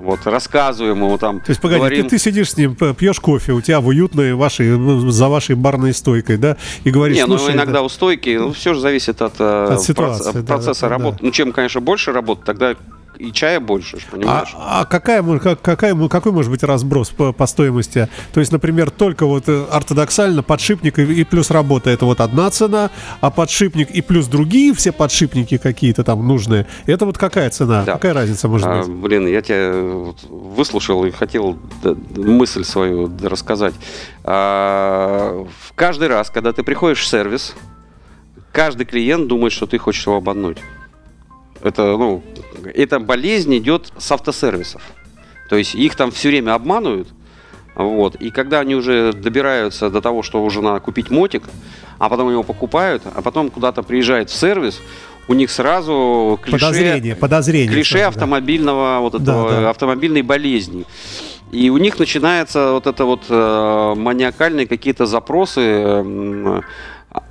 вот, 0.00 0.20
рассказываем 0.24 0.96
ему 0.96 1.18
там. 1.18 1.40
То 1.40 1.50
есть, 1.50 1.60
погоди, 1.60 1.78
говорим, 1.78 2.04
ты, 2.04 2.10
ты 2.10 2.18
сидишь 2.18 2.50
с 2.52 2.56
ним, 2.56 2.74
пьешь 2.74 3.20
кофе, 3.20 3.52
у 3.52 3.60
тебя 3.60 3.80
в 3.80 3.86
уютной 3.88 4.34
вашей, 4.34 4.70
за 5.10 5.28
вашей 5.28 5.56
барной 5.56 5.92
стойкой, 5.94 6.36
да, 6.36 6.56
и 6.84 6.90
говоришь, 6.90 7.16
Не, 7.16 7.26
ну 7.26 7.38
«Слушай, 7.38 7.54
иногда 7.54 7.72
это- 7.78 7.82
у 7.82 7.88
стойки, 7.88 8.36
ну, 8.38 8.52
все 8.52 8.74
же 8.74 8.80
зависит 8.80 9.20
от, 9.22 9.34
э, 9.38 9.68
От 9.74 9.82
ситуации, 9.82 10.30
проц- 10.30 10.32
да, 10.34 10.42
процесса 10.42 10.82
да, 10.82 10.88
да. 10.88 10.94
работы. 10.94 11.18
Ну, 11.22 11.30
чем, 11.30 11.52
конечно, 11.52 11.80
больше 11.80 12.12
работы, 12.12 12.42
тогда 12.44 12.74
и 13.18 13.32
чая 13.32 13.60
больше, 13.60 13.98
ж, 13.98 14.02
А, 14.08 14.10
понимаешь? 14.12 14.54
а 14.56 14.84
какая, 14.84 15.22
как- 15.38 15.60
какая, 15.60 16.08
какой 16.08 16.32
может 16.32 16.50
быть 16.50 16.62
разброс 16.62 17.10
по, 17.10 17.32
по 17.32 17.46
стоимости? 17.46 18.08
То 18.32 18.40
есть, 18.40 18.52
например, 18.52 18.90
только 18.90 19.26
вот 19.26 19.48
э, 19.48 19.64
ортодоксально 19.70 20.42
подшипник 20.42 20.98
и, 20.98 21.02
и 21.02 21.24
плюс 21.24 21.50
работа 21.50 21.90
это 21.90 22.04
вот 22.04 22.20
одна 22.20 22.48
цена, 22.50 22.90
а 23.20 23.30
подшипник 23.30 23.90
и 23.90 24.00
плюс 24.02 24.26
другие 24.26 24.72
все 24.74 24.92
подшипники 24.92 25.56
какие-то 25.58 26.04
там 26.04 26.26
нужные, 26.26 26.66
это 26.86 27.06
вот 27.06 27.18
какая 27.18 27.50
цена? 27.50 27.84
Да. 27.84 27.94
Какая 27.94 28.14
разница 28.14 28.48
может 28.48 28.66
А, 28.66 28.82
быть? 28.82 28.88
блин, 28.88 29.26
я 29.26 29.42
тебя 29.42 29.72
выслушал 30.28 31.04
и 31.04 31.10
хотел 31.10 31.58
мысль 32.16 32.64
свою 32.64 33.10
рассказать. 33.22 33.74
А, 34.24 35.44
каждый 35.74 36.08
раз, 36.08 36.30
когда 36.30 36.52
ты 36.52 36.62
приходишь 36.62 37.00
в 37.00 37.06
сервис, 37.06 37.54
каждый 38.52 38.86
клиент 38.86 39.26
думает, 39.28 39.52
что 39.52 39.66
ты 39.66 39.78
хочешь 39.78 40.06
его 40.06 40.16
обмануть. 40.16 40.58
Это, 41.62 41.96
ну, 41.96 42.22
эта 42.74 42.98
болезнь 43.00 43.56
идет 43.58 43.92
с 43.98 44.12
автосервисов. 44.12 44.82
То 45.48 45.56
есть 45.56 45.74
их 45.74 45.96
там 45.96 46.10
все 46.10 46.28
время 46.28 46.54
обманывают. 46.54 47.08
Вот. 47.74 48.16
И 48.16 48.30
когда 48.30 48.60
они 48.60 48.74
уже 48.74 49.12
добираются 49.12 49.88
до 49.90 50.00
того, 50.00 50.22
что 50.22 50.42
уже 50.42 50.60
надо 50.62 50.80
купить 50.80 51.10
мотик, 51.10 51.44
а 51.98 52.08
потом 52.08 52.30
его 52.30 52.42
покупают, 52.42 53.02
а 53.14 53.22
потом 53.22 53.50
куда-то 53.50 53.82
приезжает 53.82 54.30
в 54.30 54.34
сервис, 54.34 54.80
у 55.28 55.34
них 55.34 55.50
сразу 55.50 56.38
клише, 56.42 56.58
Подозрение, 56.66 57.14
подозрение. 57.16 57.72
клише 57.72 57.98
сразу, 57.98 58.04
да. 58.04 58.08
автомобильного 58.08 58.98
вот 59.00 59.14
этого 59.14 59.50
Да, 59.50 59.60
да. 59.60 59.70
автомобильной 59.70 60.22
болезни. 60.22 60.84
И 61.52 61.70
у 61.70 61.78
них 61.78 61.98
начинается 61.98 62.72
вот 62.72 62.86
это 62.86 63.04
вот 63.04 63.22
э, 63.28 63.94
маниакальные 63.96 64.66
какие-то 64.66 65.06
запросы, 65.06 65.60
м, 65.60 66.62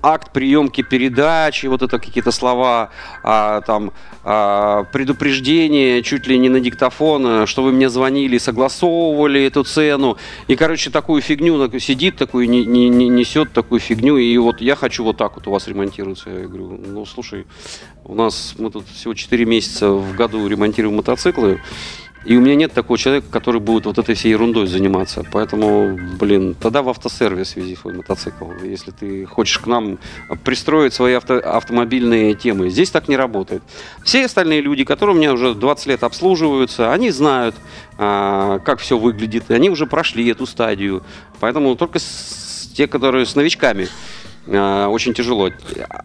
акт 0.01 0.31
приемки 0.33 0.81
передачи, 0.81 1.67
вот 1.67 1.81
это 1.81 1.99
какие-то 1.99 2.31
слова, 2.31 2.89
а, 3.23 3.61
там 3.61 3.91
а, 4.23 4.85
предупреждение 4.91 6.01
чуть 6.01 6.27
ли 6.27 6.37
не 6.37 6.49
на 6.49 6.59
диктофон, 6.59 7.27
э, 7.27 7.45
что 7.45 7.63
вы 7.63 7.71
мне 7.71 7.89
звонили, 7.89 8.37
согласовывали 8.37 9.43
эту 9.43 9.63
цену. 9.63 10.17
И, 10.47 10.55
короче, 10.55 10.89
такую 10.89 11.21
фигню 11.21 11.67
так 11.67 11.79
сидит, 11.81 12.17
такую 12.17 12.49
не, 12.49 12.65
не- 12.65 12.89
не 12.89 13.07
несет 13.07 13.53
такую 13.53 13.79
фигню. 13.79 14.17
И 14.17 14.37
вот 14.37 14.61
я 14.61 14.75
хочу 14.75 15.03
вот 15.03 15.17
так 15.17 15.35
вот 15.35 15.47
у 15.47 15.51
вас 15.51 15.67
ремонтируется. 15.67 16.29
Я 16.29 16.47
говорю, 16.47 16.81
ну 16.85 17.05
слушай, 17.05 17.45
у 18.03 18.15
нас 18.15 18.55
мы 18.57 18.71
тут 18.71 18.87
всего 18.87 19.13
4 19.13 19.45
месяца 19.45 19.91
в 19.91 20.15
году 20.15 20.47
ремонтируем 20.47 20.95
мотоциклы. 20.95 21.61
И 22.27 22.35
у 22.35 22.41
меня 22.41 22.55
нет 22.55 22.73
такого 22.73 22.99
человека, 22.99 23.27
который 23.31 23.61
будет 23.61 23.85
вот 23.85 23.97
этой 23.97 24.13
всей 24.13 24.31
ерундой 24.31 24.67
заниматься. 24.67 25.23
Поэтому, 25.31 25.97
блин, 26.19 26.55
тогда 26.59 26.81
в 26.81 26.89
автосервис 26.89 27.55
вези 27.55 27.73
свой 27.77 27.93
мотоцикл, 27.93 28.51
если 28.63 28.91
ты 28.91 29.25
хочешь 29.25 29.59
к 29.59 29.65
нам 29.65 29.97
пристроить 30.43 30.93
свои 30.93 31.13
авто- 31.13 31.39
автомобильные 31.39 32.33
темы. 32.33 32.69
Здесь 32.69 32.91
так 32.91 33.07
не 33.07 33.15
работает. 33.15 33.63
Все 34.03 34.25
остальные 34.25 34.59
люди, 34.59 34.83
которые 34.83 35.15
у 35.15 35.17
меня 35.17 35.31
уже 35.31 35.53
20 35.55 35.87
лет 35.87 36.03
обслуживаются, 36.03 36.91
они 36.91 37.11
знают, 37.11 37.55
а, 37.97 38.59
как 38.59 38.79
все 38.81 38.97
выглядит. 38.97 39.49
Они 39.49 39.69
уже 39.69 39.85
прошли 39.85 40.27
эту 40.27 40.45
стадию. 40.45 41.03
Поэтому 41.39 41.77
только 41.77 41.99
с- 41.99 42.69
те, 42.75 42.87
которые 42.87 43.25
с 43.25 43.35
новичками, 43.35 43.87
а, 44.47 44.89
очень 44.89 45.13
тяжело. 45.13 45.49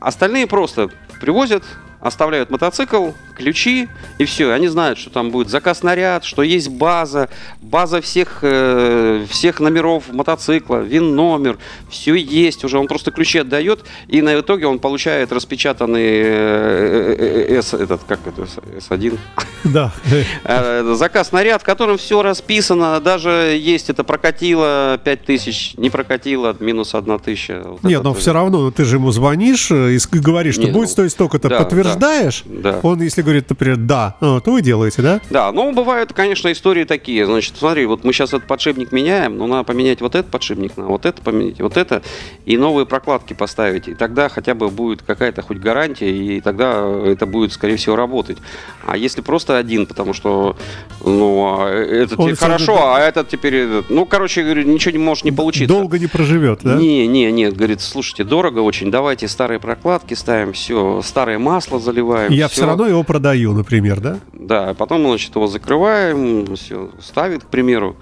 Остальные 0.00 0.46
просто 0.46 0.88
привозят, 1.20 1.64
оставляют 2.02 2.50
мотоцикл, 2.50 3.10
ключи 3.36 3.88
и 4.18 4.24
все. 4.24 4.52
Они 4.52 4.68
знают, 4.68 4.98
что 4.98 5.10
там 5.10 5.30
будет 5.30 5.48
заказ 5.48 5.82
наряд, 5.82 6.24
что 6.24 6.42
есть 6.42 6.68
база, 6.68 7.28
база 7.60 8.00
всех, 8.00 8.40
э, 8.42 9.24
всех 9.28 9.60
номеров 9.60 10.12
мотоцикла, 10.12 10.78
вин 10.80 11.14
номер, 11.14 11.58
все 11.88 12.14
есть 12.14 12.64
уже. 12.64 12.78
Он 12.78 12.88
просто 12.88 13.10
ключи 13.12 13.38
отдает, 13.38 13.84
и 14.08 14.20
на 14.20 14.38
итоге 14.38 14.66
он 14.66 14.80
получает 14.80 15.32
распечатанный 15.32 16.02
э, 16.02 17.16
э, 17.18 17.54
э, 17.54 17.58
S, 17.58 17.74
этот, 17.74 18.02
как 18.04 18.20
это, 18.26 18.42
S1, 18.42 19.18
Да. 19.64 19.92
Э, 20.44 20.94
заказ 20.96 21.32
наряд, 21.32 21.62
в 21.62 21.64
котором 21.64 21.96
все 21.98 22.22
расписано, 22.22 23.00
даже 23.00 23.56
есть 23.58 23.90
это 23.90 24.04
прокатило 24.04 25.00
5000, 25.02 25.74
не 25.76 25.88
прокатило, 25.88 26.56
минус 26.58 26.94
1000. 26.94 27.62
Вот 27.64 27.82
Нет, 27.84 28.02
но 28.02 28.12
все 28.12 28.32
равно 28.32 28.70
ты 28.70 28.84
же 28.84 28.96
ему 28.96 29.10
звонишь 29.12 29.70
э, 29.70 29.94
и 29.94 30.18
говоришь, 30.18 30.54
что 30.54 30.66
будет 30.66 30.74
ну, 30.74 30.86
стоить 30.86 31.12
столько-то, 31.12 31.48
да, 31.48 31.58
подтверждаешь? 31.94 32.42
да. 32.46 32.80
Он, 32.82 33.00
если 33.00 33.22
говорит, 33.22 33.48
например, 33.48 33.76
да, 33.76 34.16
а, 34.20 34.40
то 34.40 34.52
вы 34.52 34.62
делаете, 34.62 35.02
да? 35.02 35.20
Да, 35.30 35.52
ну 35.52 35.72
бывают, 35.72 36.12
конечно, 36.12 36.50
истории 36.52 36.84
такие. 36.84 37.26
Значит, 37.26 37.54
смотри, 37.58 37.86
вот 37.86 38.04
мы 38.04 38.12
сейчас 38.12 38.30
этот 38.30 38.46
подшипник 38.46 38.92
меняем, 38.92 39.36
но 39.36 39.46
надо 39.46 39.64
поменять 39.64 40.00
вот 40.00 40.14
этот 40.14 40.30
подшипник, 40.30 40.76
на 40.76 40.86
вот 40.86 41.06
это 41.06 41.22
поменять, 41.22 41.60
вот 41.60 41.76
это, 41.76 42.02
и 42.44 42.56
новые 42.56 42.86
прокладки 42.86 43.32
поставить. 43.32 43.88
И 43.88 43.94
тогда 43.94 44.28
хотя 44.28 44.54
бы 44.54 44.68
будет 44.68 45.02
какая-то 45.02 45.42
хоть 45.42 45.58
гарантия, 45.58 46.10
и 46.10 46.40
тогда 46.40 46.86
это 47.06 47.26
будет, 47.26 47.52
скорее 47.52 47.76
всего, 47.76 47.96
работать. 47.96 48.38
А 48.86 48.96
если 48.96 49.20
просто 49.20 49.56
один, 49.56 49.86
потому 49.86 50.12
что, 50.12 50.56
ну, 51.04 51.56
а 51.58 51.68
этот 51.70 52.18
Он 52.18 52.34
хорошо, 52.34 52.76
равно- 52.76 52.94
а 52.94 53.00
этот 53.00 53.28
теперь, 53.28 53.66
ну, 53.88 54.06
короче, 54.06 54.42
говорю, 54.42 54.62
ничего 54.64 54.92
не 54.92 54.98
может 54.98 55.24
не 55.24 55.32
получиться. 55.32 55.72
Долго 55.74 55.98
не 55.98 56.06
проживет, 56.06 56.60
да? 56.62 56.76
Не, 56.76 57.06
не, 57.06 57.30
нет, 57.30 57.56
говорит, 57.56 57.80
слушайте, 57.80 58.24
дорого 58.24 58.60
очень, 58.60 58.90
давайте 58.90 59.28
старые 59.28 59.60
прокладки 59.60 60.14
ставим, 60.14 60.52
все, 60.52 61.00
старое 61.02 61.38
масло 61.38 61.78
заливаем. 61.82 62.32
Я 62.32 62.48
всё. 62.48 62.62
все 62.62 62.66
равно 62.66 62.86
его 62.86 63.02
продаю, 63.02 63.52
например, 63.52 64.00
да? 64.00 64.18
Да, 64.32 64.70
а 64.70 64.74
потом, 64.74 65.02
значит, 65.06 65.34
его 65.34 65.46
закрываем, 65.46 66.56
все, 66.56 66.90
ставит, 67.00 67.44
к 67.44 67.48
примеру, 67.48 67.96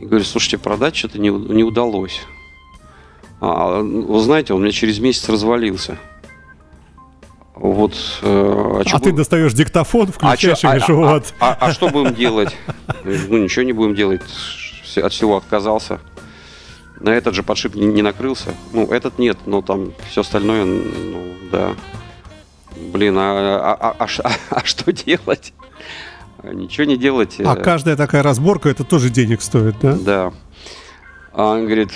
и 0.00 0.06
говорит, 0.06 0.26
слушайте, 0.26 0.58
продать 0.58 0.96
что-то 0.96 1.18
не, 1.20 1.28
не 1.30 1.62
удалось. 1.62 2.20
А, 3.40 3.80
вы 3.80 4.20
знаете, 4.20 4.54
он 4.54 4.60
у 4.60 4.62
меня 4.64 4.72
через 4.72 4.98
месяц 4.98 5.28
развалился. 5.28 5.98
Вот, 7.54 7.94
э, 8.22 8.82
чё 8.84 8.96
а 8.96 8.98
ты 8.98 9.04
будем- 9.04 9.16
достаешь 9.16 9.54
диктофон, 9.54 10.08
а 10.08 10.12
включаешь 10.12 10.58
чё- 10.58 10.68
и 10.68 10.70
а- 10.70 10.74
говоришь, 10.74 10.88
а- 10.90 10.92
вот. 11.14 11.34
а- 11.40 11.56
а 11.58 11.72
что 11.72 11.88
будем 11.88 12.14
делать? 12.14 12.54
Ну, 13.04 13.38
ничего 13.38 13.62
не 13.64 13.72
будем 13.72 13.94
делать. 13.94 14.20
Все- 14.82 15.00
От 15.02 15.12
всего 15.12 15.36
отказался. 15.38 16.00
На 17.00 17.10
этот 17.10 17.34
же 17.34 17.42
подшипник 17.42 17.80
не, 17.82 17.86
не 17.88 18.02
накрылся. 18.02 18.54
Ну, 18.72 18.86
этот 18.86 19.18
нет, 19.18 19.38
но 19.46 19.60
там 19.62 19.92
все 20.10 20.22
остальное, 20.22 20.64
ну, 20.64 21.18
да. 21.52 21.74
Блин, 22.86 23.16
а, 23.18 23.76
а, 23.80 23.96
а, 23.98 24.06
а 24.24 24.30
а 24.50 24.64
что 24.64 24.92
делать? 24.92 25.52
Ничего 26.42 26.84
не 26.84 26.96
делать. 26.96 27.40
А 27.40 27.56
э, 27.56 27.62
каждая 27.62 27.96
такая 27.96 28.22
разборка, 28.22 28.68
это 28.68 28.84
тоже 28.84 29.10
денег 29.10 29.42
стоит, 29.42 29.76
да? 29.80 29.94
Да. 29.94 30.32
А 31.32 31.52
он 31.52 31.66
говорит, 31.66 31.90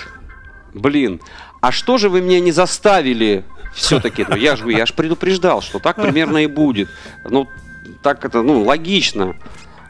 блин, 0.74 1.20
а 1.60 1.72
что 1.72 1.98
же 1.98 2.08
вы 2.08 2.20
меня 2.20 2.40
не 2.40 2.52
заставили 2.52 3.44
все-таки? 3.74 4.26
Ну, 4.28 4.36
я 4.36 4.56
же 4.56 4.70
я 4.72 4.86
ж 4.86 4.92
предупреждал, 4.92 5.62
что 5.62 5.78
так 5.78 5.96
примерно 5.96 6.38
и 6.38 6.46
будет. 6.46 6.88
Ну, 7.28 7.48
так 8.02 8.24
это, 8.24 8.42
ну, 8.42 8.62
логично. 8.62 9.36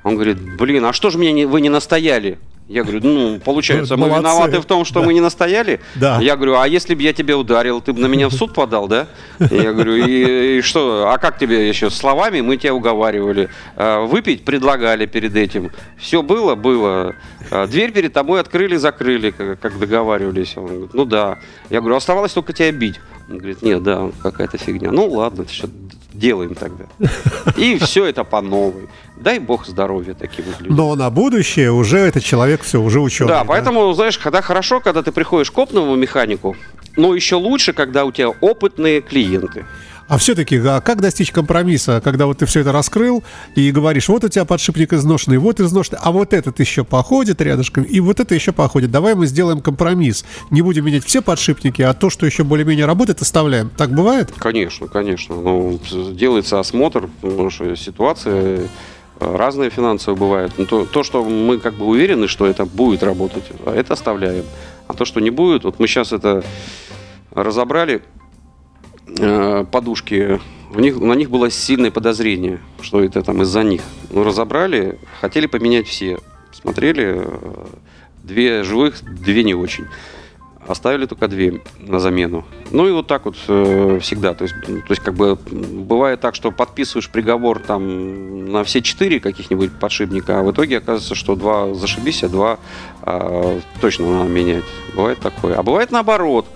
Он 0.03 0.15
говорит, 0.15 0.39
блин, 0.57 0.85
а 0.85 0.93
что 0.93 1.11
же 1.11 1.19
меня 1.19 1.33
не, 1.33 1.45
вы 1.47 1.61
не 1.61 1.69
настояли? 1.69 2.39
Я 2.71 2.85
говорю, 2.85 3.01
ну, 3.03 3.41
получается, 3.41 3.97
мы 3.97 4.07
Молодцы. 4.07 4.21
виноваты 4.21 4.61
в 4.61 4.65
том, 4.65 4.85
что 4.85 5.01
Да. 5.01 5.07
мы 5.07 5.13
не 5.13 5.21
настояли. 5.21 5.81
Да. 5.97 6.21
Я 6.21 6.37
говорю, 6.37 6.57
а 6.57 6.69
если 6.69 6.95
бы 6.95 7.03
я 7.03 7.13
тебя 7.13 7.37
ударил, 7.37 7.81
ты 7.81 7.93
бы 7.93 8.01
на 8.01 8.07
меня 8.07 8.29
в 8.29 8.33
суд 8.33 8.55
подал, 8.55 8.87
да? 8.87 9.09
Я 9.41 9.73
говорю, 9.73 9.97
и, 9.97 10.59
и 10.59 10.61
что, 10.63 11.11
а 11.13 11.19
как 11.19 11.37
тебе 11.37 11.69
еще 11.69 11.91
словами 11.91 12.41
мы 12.43 12.57
тебя 12.57 12.73
уговаривали? 12.73 13.49
А, 13.75 14.07
Выпить 14.07 14.45
предлагали 14.45 15.07
перед 15.07 15.35
этим. 15.35 15.73
Все 15.99 16.23
было, 16.23 16.55
было. 16.55 17.17
А, 17.51 17.67
Дверь 17.67 17.91
перед 17.91 18.13
тобой 18.13 18.41
открыли, 18.41 18.77
закрыли, 18.77 19.33
как 19.61 19.77
договаривались. 19.77 20.57
Он 20.57 20.67
говорит, 20.67 20.95
ну 20.95 21.05
да. 21.05 21.39
Я 21.71 21.81
говорю, 21.81 21.97
оставалось 21.97 22.33
только 22.33 22.53
тебя 22.53 22.71
бить. 22.71 23.01
Он 23.31 23.39
говорит, 23.39 23.63
нет, 23.63 23.83
да, 23.83 24.11
какая-то 24.23 24.59
фигня. 24.59 24.91
Ну 24.91 25.09
ладно, 25.09 25.47
что 25.49 25.69
делаем 26.13 26.55
тогда. 26.55 26.85
И 27.57 27.79
все 27.81 28.07
это 28.07 28.25
по 28.25 28.41
новой. 28.41 28.89
Дай 29.17 29.39
бог 29.39 29.67
здоровья 29.67 30.15
таким 30.15 30.47
вот 30.47 30.61
людям. 30.61 30.77
Но 30.77 30.95
на 30.97 31.11
будущее 31.11 31.71
уже 31.71 31.99
этот 31.99 32.25
человек 32.25 32.63
все, 32.63 32.81
уже 32.81 33.01
ученый. 33.01 33.29
Да, 33.29 33.45
поэтому, 33.45 33.93
знаешь, 33.93 34.19
когда 34.19 34.43
хорошо, 34.43 34.81
когда 34.81 35.03
ты 35.03 35.13
приходишь 35.13 35.51
к 35.51 35.59
опытному 35.59 35.95
механику, 35.95 36.57
но 36.97 37.15
еще 37.15 37.37
лучше, 37.37 37.73
когда 37.73 38.05
у 38.05 38.13
тебя 38.13 38.31
опытные 38.31 39.01
клиенты. 39.01 39.65
А 40.11 40.19
все-таки, 40.19 40.57
а 40.57 40.81
как 40.81 41.01
достичь 41.01 41.31
компромисса, 41.31 42.01
когда 42.03 42.27
вот 42.27 42.39
ты 42.39 42.47
все 42.47 42.63
это 42.63 42.73
раскрыл 42.73 43.23
и 43.55 43.71
говоришь, 43.71 44.09
вот 44.09 44.25
у 44.25 44.29
тебя 44.29 44.45
подшипник 44.45 44.93
изношенный, 44.93 45.39
вот 45.39 45.61
изношенный, 45.61 46.01
а 46.03 46.11
вот 46.11 46.33
этот 46.35 46.59
еще 46.59 46.83
походит 46.83 47.41
рядышком, 47.41 47.85
и 47.85 48.01
вот 48.01 48.19
это 48.19 48.35
еще 48.35 48.51
походит. 48.51 48.91
Давай 48.91 49.15
мы 49.15 49.29
сделаем 49.29 49.61
компромисс. 49.61 50.25
Не 50.51 50.63
будем 50.63 50.85
менять 50.85 51.05
все 51.05 51.23
подшипники, 51.23 51.83
а 51.83 51.95
то, 51.95 52.11
что 52.11 52.27
еще 52.27 52.43
более-менее 52.43 52.87
работает, 52.87 53.23
оставляем. 53.23 53.71
Так 53.71 53.91
бывает? 53.91 54.33
Конечно, 54.37 54.89
конечно. 54.89 55.37
Ну, 55.37 55.79
делается 56.11 56.59
осмотр, 56.59 57.09
потому 57.21 57.51
что 57.51 57.77
ситуации 57.77 58.69
э, 59.21 59.37
разные 59.37 59.71
финансовые 59.71 60.19
бывают. 60.19 60.55
Но 60.59 60.65
то, 60.65 60.87
то, 60.87 61.05
что 61.05 61.23
мы 61.23 61.59
как 61.59 61.75
бы 61.75 61.87
уверены, 61.87 62.27
что 62.27 62.47
это 62.47 62.65
будет 62.65 63.05
работать, 63.05 63.45
а 63.65 63.73
это 63.73 63.93
оставляем. 63.93 64.45
А 64.89 64.95
то, 64.95 65.05
что 65.05 65.21
не 65.21 65.31
будет, 65.31 65.63
вот 65.63 65.79
мы 65.79 65.87
сейчас 65.87 66.11
это 66.13 66.43
разобрали, 67.31 68.03
э, 69.19 69.65
подушки, 69.71 70.41
у 70.73 70.81
них, 70.81 71.01
на 71.01 71.15
них 71.15 71.31
было 71.31 71.51
сильное 71.51 71.91
подозрение, 71.91 72.61
что 72.81 73.03
это 73.03 73.23
там 73.23 73.43
из-за 73.43 73.63
них. 73.63 73.83
Ну, 74.11 74.23
разобрали, 74.23 74.99
хотели 75.21 75.47
поменять 75.47 75.89
все. 75.89 76.19
Смотрели, 76.53 77.23
э, 77.25 77.67
две 78.23 78.63
живых, 78.63 79.03
две 79.03 79.43
не 79.43 79.55
очень. 79.55 79.87
Оставили 80.67 81.07
только 81.07 81.27
две 81.27 81.63
на 81.81 81.99
замену. 81.99 82.45
Ну 82.71 82.87
и 82.87 82.93
вот 82.93 83.09
так 83.09 83.25
вот 83.25 83.37
э, 83.49 83.99
всегда. 84.01 84.35
То 84.35 84.45
есть, 84.45 84.55
м, 84.69 84.83
то 84.83 84.91
есть, 84.91 85.03
как 85.03 85.15
бы 85.15 85.37
бывает 85.37 86.21
так, 86.21 86.37
что 86.37 86.53
подписываешь 86.53 87.11
приговор 87.11 87.59
там 87.59 88.53
на 88.53 88.63
все 88.63 88.81
четыре 88.81 89.19
каких-нибудь 89.19 89.73
подшипника, 89.81 90.39
а 90.39 90.43
в 90.43 90.53
итоге 90.53 90.79
оказывается, 90.79 91.17
что 91.17 91.35
два 91.35 91.75
зашибись, 91.75 92.23
а 92.23 92.29
два 92.29 92.59
а, 93.03 93.59
точно 93.81 94.19
надо 94.19 94.29
менять. 94.31 94.65
Бывает 94.95 95.19
такое. 95.19 95.57
А 95.57 95.63
бывает 95.65 95.91
наоборот. 95.91 96.47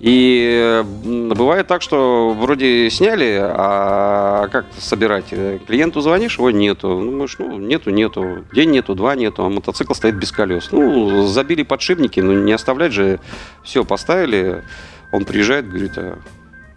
И 0.00 0.82
бывает 1.04 1.66
так, 1.66 1.82
что 1.82 2.30
вроде 2.32 2.88
сняли, 2.88 3.38
а 3.38 4.48
как 4.48 4.64
собирать? 4.78 5.26
Э, 5.30 5.58
Клиенту 5.66 6.00
звонишь, 6.00 6.38
его 6.38 6.50
нету. 6.50 6.88
Ну, 6.88 7.10
думаешь, 7.10 7.36
ну, 7.38 7.58
нету, 7.58 7.90
нету. 7.90 8.46
День 8.54 8.70
нету, 8.70 8.94
два 8.94 9.14
нету, 9.14 9.44
а 9.44 9.50
мотоцикл 9.50 9.92
стоит 9.92 10.16
без 10.16 10.32
колес. 10.32 10.70
Ну, 10.72 11.26
забили 11.26 11.64
подшипники, 11.64 12.18
ну, 12.20 12.32
не 12.32 12.52
оставлять 12.52 12.92
же. 12.94 13.20
Все, 13.62 13.84
поставили. 13.84 14.64
Он 15.12 15.26
приезжает, 15.26 15.68
говорит, 15.68 15.92
а 15.98 16.18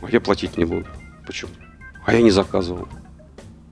я 0.09 0.19
платить 0.19 0.57
не 0.57 0.65
буду. 0.65 0.85
Почему? 1.25 1.51
А 2.05 2.13
я 2.13 2.21
не 2.21 2.31
заказывал. 2.31 2.89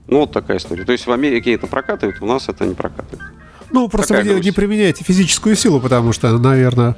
Ну, 0.08 0.20
вот 0.20 0.32
такая 0.32 0.56
история. 0.56 0.84
То 0.84 0.92
есть 0.92 1.06
в 1.06 1.12
Америке 1.12 1.52
это 1.52 1.66
прокатывает, 1.66 2.22
у 2.22 2.26
нас 2.26 2.48
это 2.48 2.64
не 2.64 2.74
прокатывает. 2.74 3.30
Ну, 3.70 3.88
просто 3.88 4.08
Такая 4.08 4.22
вы 4.22 4.28
не, 4.28 4.34
грусть. 4.36 4.46
не 4.46 4.52
применяете 4.52 5.04
физическую 5.04 5.56
силу, 5.56 5.78
потому 5.80 6.12
что, 6.12 6.36
наверное, 6.38 6.96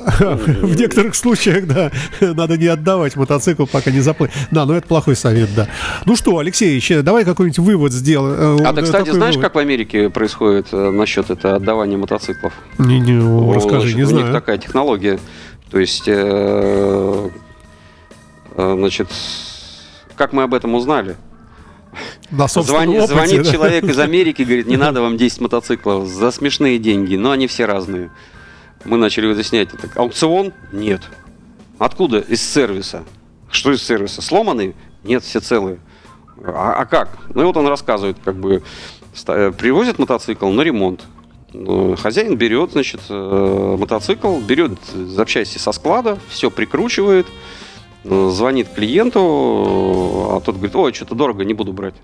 в 0.20 0.76
некоторых 0.76 1.14
случаях, 1.14 1.66
да, 1.66 1.90
надо 2.20 2.56
не 2.56 2.66
отдавать 2.66 3.16
мотоцикл, 3.16 3.66
пока 3.66 3.90
не 3.90 4.00
заплатит. 4.00 4.34
Да, 4.50 4.66
но 4.66 4.74
это 4.74 4.86
плохой 4.86 5.16
совет, 5.16 5.50
да. 5.54 5.68
Ну 6.06 6.16
что, 6.16 6.38
Алексеевич, 6.38 6.92
давай 7.02 7.24
какой-нибудь 7.24 7.58
вывод 7.58 7.92
сделаем. 7.92 8.66
А 8.66 8.72
ты, 8.72 8.82
кстати, 8.82 9.10
знаешь, 9.10 9.36
как 9.38 9.54
в 9.54 9.58
Америке 9.58 10.10
происходит 10.10 10.68
э, 10.72 10.90
насчет 10.90 11.30
это 11.30 11.56
отдавания 11.56 11.96
мотоциклов? 11.96 12.52
Не, 12.78 13.00
не, 13.00 13.12
Ну, 13.12 13.52
расскажи, 13.52 13.88
не 13.94 14.02
у 14.04 14.06
них 14.06 14.18
знаю. 14.18 14.32
такая 14.32 14.58
технология. 14.58 15.18
То 15.70 15.78
есть, 15.78 16.04
э, 16.06 17.30
э, 18.56 18.74
значит, 18.76 19.08
как 20.16 20.32
мы 20.32 20.42
об 20.42 20.54
этом 20.54 20.74
узнали? 20.74 21.16
На 22.30 22.46
Звони- 22.46 22.98
опыте, 22.98 23.14
звонит 23.14 23.42
да? 23.42 23.52
человек 23.52 23.84
из 23.84 23.98
Америки, 23.98 24.42
говорит, 24.42 24.66
не 24.66 24.76
надо 24.78 25.00
вам 25.02 25.16
10 25.16 25.40
мотоциклов 25.40 26.08
за 26.08 26.30
смешные 26.30 26.78
деньги, 26.78 27.16
но 27.16 27.32
они 27.32 27.46
все 27.46 27.66
разные. 27.66 28.10
Мы 28.84 28.96
начали 28.96 29.26
выяснять, 29.26 29.68
это 29.74 29.88
аукцион? 29.96 30.52
Нет. 30.72 31.02
Откуда? 31.78 32.18
Из 32.20 32.42
сервиса. 32.42 33.04
Что 33.50 33.72
из 33.72 33.82
сервиса? 33.82 34.22
Сломанные? 34.22 34.74
Нет, 35.04 35.22
все 35.22 35.40
целые. 35.40 35.78
А, 36.44 36.74
а 36.78 36.86
как? 36.86 37.18
Ну 37.34 37.42
и 37.42 37.44
вот 37.44 37.56
он 37.56 37.66
рассказывает, 37.66 38.16
как 38.24 38.36
бы 38.36 38.62
э, 39.26 39.52
привозят 39.56 39.98
мотоцикл 39.98 40.48
на 40.48 40.62
ремонт. 40.62 41.04
Ну, 41.52 41.96
Хозяин 41.96 42.36
берет, 42.36 42.72
значит, 42.72 43.00
э, 43.08 43.76
мотоцикл, 43.78 44.38
берет 44.40 44.72
запчасти 44.94 45.58
со 45.58 45.72
склада, 45.72 46.18
все 46.28 46.50
прикручивает, 46.50 47.26
э, 48.04 48.30
звонит 48.32 48.68
клиенту, 48.68 49.20
а 50.30 50.40
тот 50.40 50.56
говорит, 50.56 50.76
ой, 50.76 50.94
что-то 50.94 51.14
дорого, 51.14 51.44
не 51.44 51.54
буду 51.54 51.72
брать. 51.72 51.94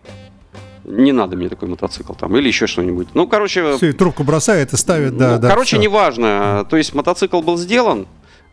Не 0.89 1.11
надо 1.11 1.37
мне 1.37 1.49
такой 1.49 1.69
мотоцикл 1.69 2.13
там, 2.13 2.37
или 2.37 2.47
еще 2.47 2.69
что-нибудь. 2.69 3.09
Ну, 3.15 3.27
короче, 3.27 3.77
Всё, 3.77 3.89
и 3.89 3.93
трубку 3.93 4.23
бросает 4.23 4.73
и 4.73 4.77
ставит, 4.77 5.17
да, 5.17 5.33
ну, 5.35 5.39
да. 5.41 5.49
короче, 5.49 5.77
всё. 5.77 5.83
неважно. 5.83 6.65
То 6.71 6.77
есть 6.77 6.95
мотоцикл 6.95 7.43
был 7.43 7.57
сделан, 7.57 8.07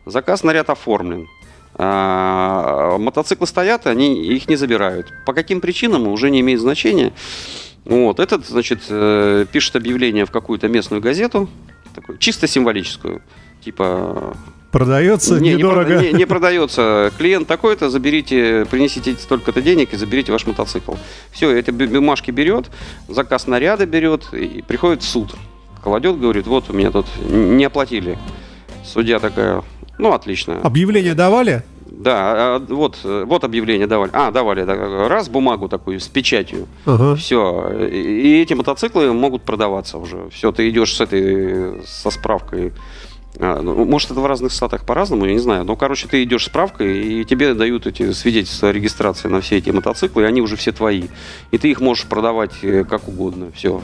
заказ 0.04 0.42
наряд 0.42 0.68
оформлен. 0.68 1.28
А, 1.76 2.98
мотоциклы 2.98 3.46
стоят, 3.46 3.86
они 3.86 4.26
их 4.26 4.48
не 4.48 4.56
забирают. 4.56 5.12
По 5.26 5.32
каким 5.32 5.60
причинам 5.60 6.08
уже 6.08 6.30
не 6.30 6.40
имеет 6.40 6.60
значения. 6.60 7.12
Вот 7.84 8.18
этот, 8.18 8.46
значит, 8.46 8.80
э, 8.88 9.46
пишет 9.52 9.76
объявление 9.76 10.24
в 10.24 10.30
какую-то 10.30 10.68
местную 10.68 11.00
газету, 11.02 11.48
такую, 11.94 12.18
чисто 12.18 12.46
символическую, 12.46 13.22
типа 13.64 14.36
Продается 14.74 15.38
не, 15.38 15.50
не 15.50 15.54
недорого. 15.56 15.94
прода- 15.94 16.02
не- 16.02 16.12
не 16.18 16.26
продается. 16.26 17.12
Клиент 17.16 17.46
такой-то, 17.46 17.90
заберите, 17.90 18.66
принесите 18.68 19.14
столько-то 19.14 19.62
денег 19.62 19.92
и 19.92 19.96
заберите 19.96 20.32
ваш 20.32 20.46
мотоцикл. 20.46 20.94
Все, 21.30 21.56
эти 21.56 21.70
бумажки 21.70 22.32
берет, 22.32 22.66
заказ 23.08 23.46
наряда 23.46 23.86
берет 23.86 24.32
и 24.32 24.62
приходит 24.66 25.02
в 25.02 25.08
суд. 25.08 25.32
Кладет, 25.80 26.18
говорит, 26.18 26.48
вот 26.48 26.70
у 26.70 26.72
меня 26.72 26.90
тут 26.90 27.06
не 27.24 27.64
оплатили. 27.64 28.18
Судья 28.84 29.20
такая, 29.20 29.62
ну 29.98 30.12
отлично. 30.12 30.60
Объявление 30.60 31.14
давали? 31.14 31.62
Да, 31.86 32.56
а, 32.56 32.58
вот, 32.58 32.98
э, 33.04 33.24
вот 33.24 33.44
объявление 33.44 33.86
давали. 33.86 34.10
А, 34.12 34.32
давали, 34.32 34.64
да, 34.64 35.08
раз 35.08 35.28
бумагу 35.28 35.68
такую 35.68 36.00
с 36.00 36.08
печатью. 36.08 36.66
Ага. 36.84 37.14
Все. 37.14 37.86
И 37.88 38.42
эти 38.42 38.54
мотоциклы 38.54 39.12
могут 39.12 39.44
продаваться 39.44 39.98
уже. 39.98 40.28
Все, 40.30 40.50
ты 40.50 40.68
идешь 40.68 40.94
с 40.96 41.00
этой, 41.00 41.80
со 41.86 42.10
справкой. 42.10 42.72
А, 43.38 43.60
ну, 43.60 43.84
Может, 43.84 44.12
это 44.12 44.20
в 44.20 44.26
разных 44.26 44.52
штатах 44.52 44.84
по-разному, 44.84 45.26
я 45.26 45.32
не 45.32 45.38
знаю. 45.38 45.64
Но, 45.64 45.76
короче, 45.76 46.06
ты 46.08 46.22
идешь 46.22 46.46
справкой, 46.46 47.20
и 47.20 47.24
тебе 47.24 47.54
дают 47.54 47.86
эти 47.86 48.12
свидетельства 48.12 48.68
о 48.68 48.72
регистрации 48.72 49.28
на 49.28 49.40
все 49.40 49.58
эти 49.58 49.70
мотоциклы, 49.70 50.22
и 50.22 50.26
они 50.26 50.40
уже 50.40 50.56
все 50.56 50.72
твои. 50.72 51.04
И 51.50 51.58
ты 51.58 51.70
их 51.70 51.80
можешь 51.80 52.06
продавать 52.06 52.52
э, 52.62 52.84
как 52.84 53.08
угодно. 53.08 53.50
Все. 53.54 53.82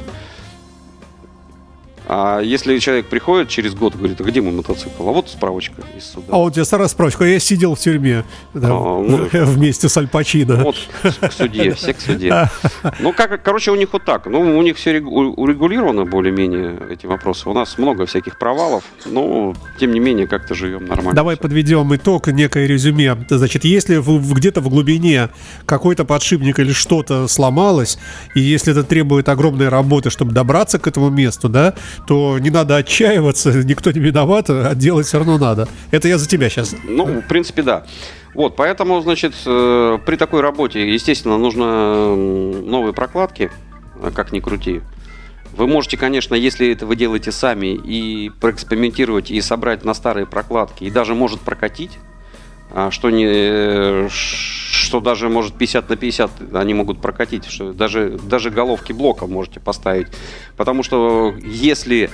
А 2.12 2.40
если 2.40 2.76
человек 2.80 3.06
приходит 3.06 3.48
через 3.50 3.72
год, 3.72 3.94
говорит, 3.94 4.20
а 4.20 4.24
где 4.24 4.40
мой 4.40 4.52
мотоцикл? 4.52 5.08
А 5.08 5.12
вот 5.12 5.28
справочка 5.28 5.82
из 5.96 6.06
суда. 6.06 6.26
А 6.30 6.38
вот 6.38 6.46
у 6.48 6.50
тебя 6.50 6.64
старая 6.64 6.88
справочка, 6.88 7.24
я 7.24 7.38
сидел 7.38 7.76
в 7.76 7.78
тюрьме 7.78 8.24
да, 8.52 8.66
А, 8.66 9.00
ну. 9.00 9.28
вместе 9.32 9.88
с 9.88 9.96
Аль 9.96 10.08
Пачино. 10.08 10.56
Вот 10.56 10.74
к 11.02 11.30
суде, 11.32 11.72
все 11.74 11.94
к 11.94 12.00
суде. 12.00 12.50
Ну, 12.98 13.12
как, 13.12 13.40
короче, 13.44 13.70
у 13.70 13.76
них 13.76 13.90
вот 13.92 14.04
так. 14.04 14.26
Ну, 14.26 14.58
у 14.58 14.62
них 14.62 14.76
все 14.76 14.92
регу- 14.98 15.34
урегулировано 15.36 16.04
более-менее 16.04 16.78
эти 16.90 17.06
вопросы. 17.06 17.48
У 17.48 17.52
нас 17.52 17.78
много 17.78 18.06
всяких 18.06 18.38
провалов, 18.40 18.82
но, 19.06 19.54
тем 19.78 19.92
не 19.92 20.00
менее, 20.00 20.26
как-то 20.26 20.54
живем 20.56 20.86
нормально. 20.86 21.14
Давай 21.14 21.36
Всё. 21.36 21.42
подведем 21.42 21.94
итог, 21.94 22.26
некое 22.26 22.66
резюме. 22.66 23.16
Значит, 23.28 23.64
если 23.64 24.02
где-то 24.34 24.60
в 24.60 24.68
глубине 24.68 25.28
какой-то 25.64 26.04
подшипник 26.04 26.58
или 26.58 26.72
что-то 26.72 27.28
сломалось, 27.28 27.98
и 28.34 28.40
если 28.40 28.72
это 28.72 28.82
требует 28.82 29.28
огромной 29.28 29.68
работы, 29.68 30.10
чтобы 30.10 30.32
добраться 30.32 30.80
к 30.80 30.88
этому 30.88 31.10
месту, 31.10 31.48
да, 31.48 31.74
то 32.06 32.38
не 32.38 32.50
надо 32.50 32.76
отчаиваться, 32.76 33.64
никто 33.64 33.90
не 33.92 34.00
виноват, 34.00 34.50
а 34.50 34.74
делать 34.74 35.06
все 35.06 35.18
равно 35.18 35.38
надо. 35.38 35.68
Это 35.90 36.08
я 36.08 36.18
за 36.18 36.28
тебя 36.28 36.48
сейчас. 36.48 36.74
Ну, 36.84 37.04
в 37.04 37.26
принципе, 37.28 37.62
да. 37.62 37.86
Вот, 38.34 38.56
поэтому, 38.56 39.00
значит, 39.00 39.34
э, 39.44 39.98
при 40.06 40.16
такой 40.16 40.40
работе, 40.40 40.92
естественно, 40.92 41.36
нужно 41.36 42.14
новые 42.14 42.92
прокладки, 42.92 43.50
а 44.02 44.10
как 44.10 44.32
ни 44.32 44.40
крути. 44.40 44.82
Вы 45.52 45.66
можете, 45.66 45.96
конечно, 45.96 46.34
если 46.34 46.70
это 46.70 46.86
вы 46.86 46.94
делаете 46.94 47.32
сами, 47.32 47.74
и 47.74 48.30
проэкспериментировать, 48.40 49.30
и 49.30 49.40
собрать 49.40 49.84
на 49.84 49.94
старые 49.94 50.26
прокладки, 50.26 50.84
и 50.84 50.90
даже 50.90 51.14
может 51.14 51.40
прокатить, 51.40 51.98
что, 52.90 53.10
не, 53.10 53.26
э, 53.28 54.08
что 54.10 55.00
даже 55.00 55.28
может 55.28 55.54
50 55.54 55.88
на 55.88 55.96
50 55.96 56.54
они 56.54 56.74
могут 56.74 57.00
прокатить, 57.00 57.46
что 57.46 57.72
даже, 57.72 58.18
даже 58.22 58.50
головки 58.50 58.92
блока 58.92 59.26
можете 59.26 59.60
поставить. 59.60 60.08
Потому 60.56 60.82
что 60.82 61.34
если 61.44 62.10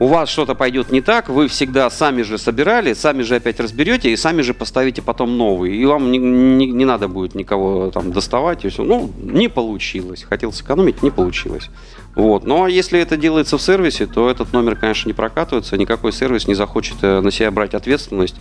у 0.00 0.06
вас 0.06 0.30
что-то 0.30 0.54
пойдет 0.54 0.90
не 0.90 1.02
так, 1.02 1.28
вы 1.28 1.46
всегда 1.46 1.90
сами 1.90 2.22
же 2.22 2.38
собирали, 2.38 2.94
сами 2.94 3.20
же 3.20 3.36
опять 3.36 3.60
разберете 3.60 4.10
и 4.10 4.16
сами 4.16 4.40
же 4.40 4.54
поставите 4.54 5.02
потом 5.02 5.36
новый. 5.36 5.76
И 5.76 5.84
вам 5.84 6.10
не, 6.10 6.16
не- 6.16 6.72
не 6.72 6.86
надо 6.86 7.06
будет 7.06 7.34
никого 7.34 7.90
там 7.90 8.10
доставать. 8.10 8.64
И 8.64 8.70
все. 8.70 8.82
Ну, 8.82 9.10
не 9.18 9.48
получилось. 9.48 10.24
Хотел 10.26 10.52
сэкономить, 10.52 11.02
не 11.02 11.10
получилось. 11.10 11.68
Вот. 12.14 12.44
Ну, 12.44 12.64
а 12.64 12.70
если 12.70 12.98
это 12.98 13.18
делается 13.18 13.58
в 13.58 13.62
сервисе, 13.62 14.06
то 14.06 14.30
этот 14.30 14.54
номер, 14.54 14.74
конечно, 14.74 15.06
не 15.06 15.12
прокатывается. 15.12 15.76
Никакой 15.76 16.12
сервис 16.12 16.48
не 16.48 16.54
захочет 16.54 16.96
э, 17.02 17.20
на 17.20 17.30
себя 17.30 17.50
брать 17.50 17.74
ответственность. 17.74 18.36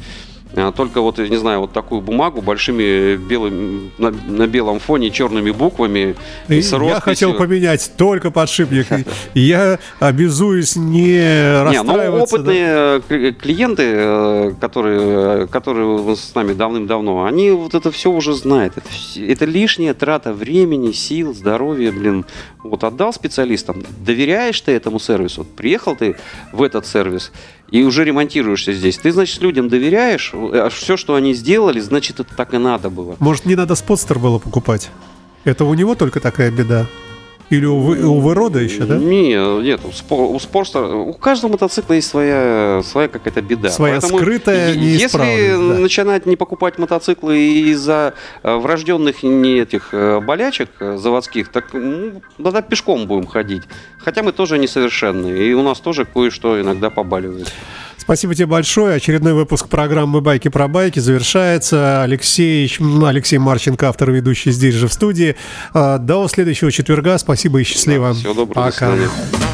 А, 0.56 0.72
Только 0.72 1.02
вот, 1.02 1.20
не 1.20 1.38
знаю, 1.38 1.62
вот 1.62 1.74
такую 1.74 2.02
бумагу 2.02 2.42
большими 2.42 3.16
белыми, 3.18 3.92
на, 4.00 4.10
на 4.10 4.48
белом 4.48 4.80
фоне 4.80 5.12
черными 5.12 5.52
буквами. 5.52 6.16
и 6.48 6.62
с 6.62 6.72
я 6.72 7.00
хотел 7.00 7.34
поменять 7.36 7.92
только 7.98 8.32
подшипник. 8.32 8.88
И 9.36 9.40
Я 9.42 9.78
обязуюсь 10.00 10.76
не 10.76 11.64
расстраиваться. 11.64 12.36
опытные 12.36 13.00
кли- 13.08 13.32
клиенты, 13.34 14.56
которые, 14.60 15.48
которые 15.48 16.16
с 16.16 16.34
нами 16.34 16.54
давным-давно, 16.54 17.26
они 17.26 17.52
вот 17.52 17.76
это 17.76 17.92
все 17.92 18.12
уже 18.12 18.34
знают. 18.34 18.74
Это, 19.18 19.46
лишняя 19.46 19.94
трата 19.94 20.34
времени, 20.34 20.92
сил, 20.92 21.34
здоровья, 21.34 21.92
блин. 21.92 22.26
Вот 22.64 22.84
отдал 22.84 23.14
специалистам, 23.14 23.84
доверяешь 24.04 24.60
ты 24.62 24.72
этому 24.74 25.00
сервису, 25.00 25.44
приехал 25.46 25.96
ты 25.96 26.16
в 26.52 26.64
этот 26.64 26.86
сервис 26.88 27.32
и 27.72 27.84
уже 27.84 28.04
ремонтируешься 28.04 28.74
здесь. 28.74 28.98
Ты, 28.98 29.12
значит, 29.12 29.42
людям 29.42 29.70
доверяешь, 29.70 30.34
все, 30.72 30.98
что 30.98 31.16
они 31.16 31.34
сделали, 31.34 31.80
значит, 31.80 32.20
это 32.20 32.36
так 32.36 32.54
и 32.54 32.58
надо 32.58 32.90
было. 32.90 33.16
Может, 33.20 33.46
не 33.46 33.56
надо 33.56 33.76
спотстер 33.76 34.20
было 34.20 34.40
покупать? 34.40 34.90
Это 35.44 35.66
у 35.66 35.74
него 35.74 35.96
только 35.96 36.20
такая 36.20 36.52
беда? 36.52 36.88
Или 37.50 37.66
у, 37.66 37.80
вы- 37.80 38.04
у 38.06 38.20
Вырода 38.20 38.60
еще, 38.60 38.84
да? 38.84 38.98
Не, 38.98 39.62
нет, 39.64 39.82
у, 39.84 39.92
спор, 39.92 40.30
у 40.36 40.40
Спорстера, 40.40 40.86
у 40.88 41.14
каждого 41.14 41.54
мотоцикла 41.54 41.94
есть 41.94 42.08
своя, 42.08 42.82
своя 42.84 43.08
какая-то 43.08 43.42
беда. 43.42 43.70
Своя 43.70 44.02
скрытая 44.02 44.74
е- 44.74 44.78
неисправность, 44.78 45.38
Если 45.38 45.52
да. 45.74 45.80
начинать 45.80 46.26
не 46.26 46.36
покупать 46.36 46.78
мотоциклы 46.78 47.40
из-за 47.72 48.14
э, 48.44 48.56
врожденных 48.56 49.24
не 49.24 49.60
этих 49.60 49.90
э, 49.94 50.20
болячек 50.20 50.70
э, 50.80 50.98
заводских, 50.98 51.50
так 51.50 51.74
ну, 51.74 52.22
тогда 52.42 52.62
пешком 52.62 53.08
будем 53.08 53.26
ходить. 53.26 53.64
Хотя 53.98 54.22
мы 54.22 54.32
тоже 54.32 54.58
несовершенные, 54.60 55.50
и 55.50 55.54
у 55.54 55.64
нас 55.64 55.80
тоже 55.80 56.06
кое-что 56.06 56.62
иногда 56.62 56.90
побаливает. 56.90 57.52
Спасибо 57.98 58.34
тебе 58.34 58.48
большое. 58.48 58.96
Очередной 58.96 59.34
выпуск 59.34 59.68
программы 59.68 60.20
«Байки 60.22 60.48
про 60.48 60.68
байки» 60.68 60.98
завершается. 60.98 62.02
Алексей, 62.02 62.72
Алексей 63.06 63.38
Марченко, 63.38 63.88
автор 63.88 64.10
и 64.10 64.14
ведущий 64.14 64.50
здесь 64.50 64.74
же 64.74 64.88
в 64.88 64.94
студии. 64.94 65.36
А, 65.76 66.00
До 66.00 66.28
следующего 66.28 66.72
четверга. 66.72 67.20
Спасибо 67.20 67.39
и 67.46 67.64
счастливо. 67.64 68.10
Да, 68.10 68.14
всего 68.14 68.34
доброго, 68.34 68.66
до 68.66 68.72
Пока. 68.72 68.92
свидания. 68.92 69.49